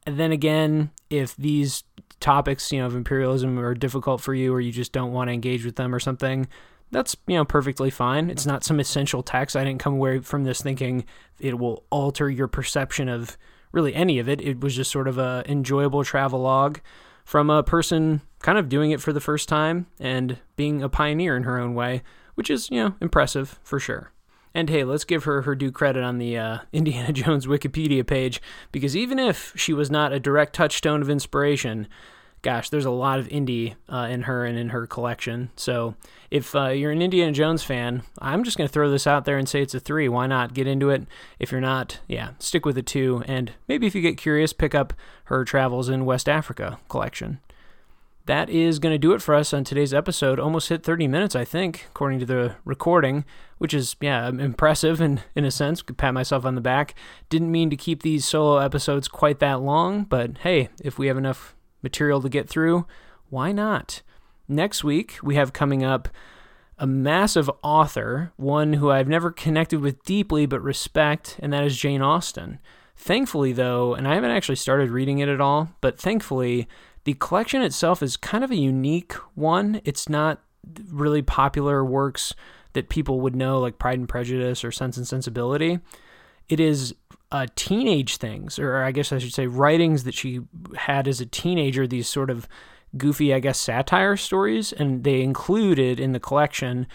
And 0.05 0.17
then 0.17 0.31
again, 0.31 0.91
if 1.09 1.35
these 1.35 1.83
topics, 2.19 2.71
you 2.71 2.79
know, 2.79 2.85
of 2.85 2.95
imperialism 2.95 3.59
are 3.59 3.73
difficult 3.73 4.21
for 4.21 4.33
you 4.33 4.53
or 4.53 4.61
you 4.61 4.71
just 4.71 4.91
don't 4.91 5.11
want 5.11 5.27
to 5.27 5.33
engage 5.33 5.65
with 5.65 5.75
them 5.75 5.93
or 5.93 5.99
something, 5.99 6.47
that's 6.91 7.15
you 7.27 7.35
know 7.35 7.45
perfectly 7.45 7.89
fine. 7.89 8.29
It's 8.29 8.45
not 8.45 8.63
some 8.63 8.79
essential 8.79 9.23
text. 9.23 9.55
I 9.55 9.63
didn't 9.63 9.81
come 9.81 9.93
away 9.93 10.19
from 10.19 10.43
this 10.43 10.61
thinking 10.61 11.05
it 11.39 11.59
will 11.59 11.83
alter 11.89 12.29
your 12.29 12.47
perception 12.47 13.09
of 13.09 13.37
really 13.71 13.93
any 13.93 14.19
of 14.19 14.29
it. 14.29 14.41
It 14.41 14.61
was 14.61 14.75
just 14.75 14.91
sort 14.91 15.07
of 15.07 15.17
a 15.17 15.43
enjoyable 15.47 16.03
travel 16.03 16.41
log 16.41 16.79
from 17.25 17.49
a 17.49 17.63
person 17.63 18.21
kind 18.45 18.59
of 18.59 18.69
doing 18.69 18.91
it 18.91 19.01
for 19.01 19.11
the 19.11 19.19
first 19.19 19.49
time 19.49 19.87
and 19.99 20.37
being 20.55 20.83
a 20.83 20.87
pioneer 20.87 21.35
in 21.35 21.41
her 21.43 21.59
own 21.59 21.73
way, 21.73 22.03
which 22.35 22.51
is, 22.51 22.69
you 22.69 22.77
know, 22.77 22.93
impressive 23.01 23.59
for 23.63 23.79
sure. 23.79 24.11
And 24.53 24.69
hey, 24.69 24.83
let's 24.83 25.03
give 25.03 25.23
her 25.23 25.41
her 25.41 25.55
due 25.55 25.71
credit 25.71 26.03
on 26.03 26.19
the 26.19 26.37
uh, 26.37 26.59
Indiana 26.71 27.11
Jones 27.11 27.47
Wikipedia 27.47 28.05
page, 28.05 28.39
because 28.71 28.95
even 28.95 29.17
if 29.17 29.51
she 29.55 29.73
was 29.73 29.89
not 29.89 30.13
a 30.13 30.19
direct 30.19 30.53
touchstone 30.53 31.01
of 31.01 31.09
inspiration, 31.09 31.87
gosh, 32.43 32.69
there's 32.69 32.85
a 32.85 32.91
lot 32.91 33.17
of 33.17 33.27
Indy 33.29 33.73
uh, 33.89 34.07
in 34.11 34.21
her 34.21 34.45
and 34.45 34.59
in 34.59 34.69
her 34.69 34.85
collection. 34.85 35.49
So 35.55 35.95
if 36.29 36.55
uh, 36.55 36.67
you're 36.67 36.91
an 36.91 37.01
Indiana 37.01 37.31
Jones 37.31 37.63
fan, 37.63 38.03
I'm 38.19 38.43
just 38.43 38.57
going 38.57 38.67
to 38.67 38.71
throw 38.71 38.91
this 38.91 39.07
out 39.07 39.25
there 39.25 39.39
and 39.39 39.49
say 39.49 39.63
it's 39.63 39.73
a 39.73 39.79
three. 39.79 40.07
Why 40.07 40.27
not 40.27 40.53
get 40.53 40.67
into 40.67 40.91
it? 40.91 41.07
If 41.39 41.51
you're 41.51 41.61
not, 41.61 41.99
yeah, 42.07 42.33
stick 42.37 42.63
with 42.63 42.77
a 42.77 42.83
two. 42.83 43.23
And 43.25 43.53
maybe 43.67 43.87
if 43.87 43.95
you 43.95 44.03
get 44.03 44.17
curious, 44.17 44.53
pick 44.53 44.75
up 44.75 44.93
her 45.25 45.43
Travels 45.43 45.89
in 45.89 46.05
West 46.05 46.29
Africa 46.29 46.77
collection. 46.89 47.39
That 48.25 48.49
is 48.49 48.79
going 48.79 48.93
to 48.93 48.99
do 48.99 49.13
it 49.13 49.21
for 49.21 49.35
us 49.35 49.53
on 49.53 49.63
today's 49.63 49.93
episode. 49.93 50.39
Almost 50.39 50.69
hit 50.69 50.83
30 50.83 51.07
minutes, 51.07 51.35
I 51.35 51.45
think, 51.45 51.85
according 51.89 52.19
to 52.19 52.25
the 52.25 52.55
recording, 52.65 53.23
which 53.59 53.73
is, 53.73 53.95
yeah, 54.01 54.27
impressive 54.27 54.99
in, 54.99 55.21
in 55.35 55.45
a 55.45 55.51
sense. 55.51 55.83
Could 55.83 55.97
pat 55.97 56.13
myself 56.15 56.43
on 56.43 56.55
the 56.55 56.61
back. 56.61 56.95
Didn't 57.29 57.51
mean 57.51 57.69
to 57.69 57.75
keep 57.75 58.01
these 58.01 58.25
solo 58.25 58.57
episodes 58.57 59.07
quite 59.07 59.37
that 59.39 59.61
long, 59.61 60.05
but 60.05 60.39
hey, 60.39 60.69
if 60.83 60.97
we 60.97 61.05
have 61.05 61.17
enough 61.17 61.55
material 61.83 62.19
to 62.21 62.29
get 62.29 62.49
through, 62.49 62.87
why 63.29 63.51
not? 63.51 64.01
Next 64.47 64.83
week, 64.83 65.17
we 65.21 65.35
have 65.35 65.53
coming 65.53 65.83
up 65.83 66.09
a 66.79 66.87
massive 66.87 67.49
author, 67.61 68.33
one 68.37 68.73
who 68.73 68.89
I've 68.89 69.07
never 69.07 69.31
connected 69.31 69.81
with 69.81 70.03
deeply 70.03 70.47
but 70.47 70.61
respect, 70.61 71.37
and 71.41 71.53
that 71.53 71.63
is 71.63 71.77
Jane 71.77 72.01
Austen. 72.01 72.59
Thankfully, 72.97 73.53
though, 73.53 73.93
and 73.93 74.07
I 74.07 74.15
haven't 74.15 74.31
actually 74.31 74.55
started 74.55 74.89
reading 74.89 75.19
it 75.19 75.29
at 75.29 75.41
all, 75.41 75.69
but 75.79 75.99
thankfully, 75.99 76.67
the 77.05 77.13
collection 77.15 77.61
itself 77.61 78.03
is 78.03 78.17
kind 78.17 78.43
of 78.43 78.51
a 78.51 78.55
unique 78.55 79.13
one. 79.35 79.81
It's 79.85 80.09
not 80.09 80.41
really 80.91 81.21
popular 81.21 81.85
works 81.85 82.33
that 82.73 82.89
people 82.89 83.21
would 83.21 83.35
know, 83.35 83.59
like 83.59 83.79
Pride 83.79 83.99
and 83.99 84.09
Prejudice 84.09 84.63
or 84.63 84.71
Sense 84.71 84.97
and 84.97 85.07
Sensibility. 85.07 85.79
It 86.49 86.59
is 86.59 86.93
uh, 87.31 87.47
teenage 87.55 88.17
things, 88.17 88.59
or 88.59 88.83
I 88.83 88.91
guess 88.91 89.11
I 89.11 89.19
should 89.19 89.33
say 89.33 89.47
writings 89.47 90.03
that 90.03 90.13
she 90.13 90.41
had 90.75 91.07
as 91.07 91.21
a 91.21 91.25
teenager, 91.25 91.87
these 91.87 92.07
sort 92.07 92.29
of 92.29 92.47
goofy, 92.97 93.33
I 93.33 93.39
guess, 93.39 93.59
satire 93.59 94.17
stories. 94.17 94.73
And 94.73 95.03
they 95.03 95.21
included 95.21 95.99
in 95.99 96.11
the 96.11 96.19
collection 96.19 96.87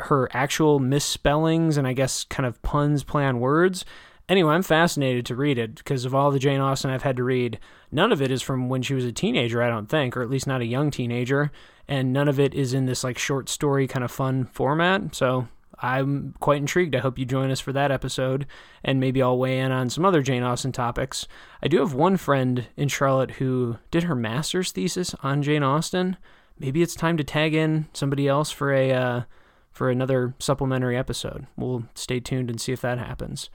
her 0.00 0.28
actual 0.32 0.78
misspellings 0.78 1.76
and 1.76 1.86
I 1.86 1.92
guess 1.92 2.24
kind 2.24 2.46
of 2.46 2.60
puns, 2.62 3.02
play 3.04 3.24
on 3.24 3.40
words. 3.40 3.84
Anyway, 4.28 4.52
I'm 4.52 4.62
fascinated 4.62 5.24
to 5.26 5.36
read 5.36 5.56
it 5.56 5.76
because 5.76 6.04
of 6.04 6.14
all 6.14 6.30
the 6.30 6.40
Jane 6.40 6.60
Austen 6.60 6.90
I've 6.90 7.02
had 7.04 7.16
to 7.16 7.24
read. 7.24 7.60
None 7.92 8.10
of 8.10 8.20
it 8.20 8.30
is 8.30 8.42
from 8.42 8.68
when 8.68 8.82
she 8.82 8.94
was 8.94 9.04
a 9.04 9.12
teenager, 9.12 9.62
I 9.62 9.68
don't 9.68 9.88
think, 9.88 10.16
or 10.16 10.22
at 10.22 10.30
least 10.30 10.48
not 10.48 10.60
a 10.60 10.66
young 10.66 10.90
teenager. 10.90 11.52
And 11.86 12.12
none 12.12 12.28
of 12.28 12.40
it 12.40 12.52
is 12.52 12.74
in 12.74 12.86
this 12.86 13.04
like 13.04 13.18
short 13.18 13.48
story 13.48 13.86
kind 13.86 14.04
of 14.04 14.10
fun 14.10 14.46
format. 14.46 15.14
So 15.14 15.46
I'm 15.78 16.34
quite 16.40 16.58
intrigued. 16.58 16.96
I 16.96 17.00
hope 17.00 17.18
you 17.18 17.24
join 17.24 17.50
us 17.50 17.60
for 17.60 17.72
that 17.72 17.90
episode, 17.90 18.46
and 18.82 18.98
maybe 18.98 19.22
I'll 19.22 19.38
weigh 19.38 19.58
in 19.58 19.72
on 19.72 19.90
some 19.90 20.04
other 20.04 20.22
Jane 20.22 20.42
Austen 20.42 20.72
topics. 20.72 21.28
I 21.62 21.68
do 21.68 21.78
have 21.80 21.94
one 21.94 22.16
friend 22.16 22.66
in 22.76 22.88
Charlotte 22.88 23.32
who 23.32 23.78
did 23.90 24.04
her 24.04 24.14
master's 24.14 24.72
thesis 24.72 25.14
on 25.22 25.42
Jane 25.42 25.62
Austen. 25.62 26.16
Maybe 26.58 26.82
it's 26.82 26.94
time 26.94 27.16
to 27.18 27.24
tag 27.24 27.54
in 27.54 27.86
somebody 27.92 28.26
else 28.26 28.50
for 28.50 28.72
a 28.72 28.90
uh, 28.92 29.22
for 29.70 29.90
another 29.90 30.34
supplementary 30.38 30.96
episode. 30.96 31.46
We'll 31.56 31.84
stay 31.94 32.18
tuned 32.18 32.48
and 32.48 32.58
see 32.58 32.72
if 32.72 32.80
that 32.80 32.98
happens. 32.98 33.50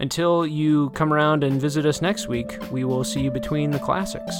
Until 0.00 0.46
you 0.46 0.88
come 0.90 1.12
around 1.12 1.44
and 1.44 1.60
visit 1.60 1.84
us 1.84 2.00
next 2.00 2.26
week, 2.26 2.58
we 2.70 2.84
will 2.84 3.04
see 3.04 3.20
you 3.20 3.30
between 3.30 3.70
the 3.70 3.78
classics. 3.78 4.34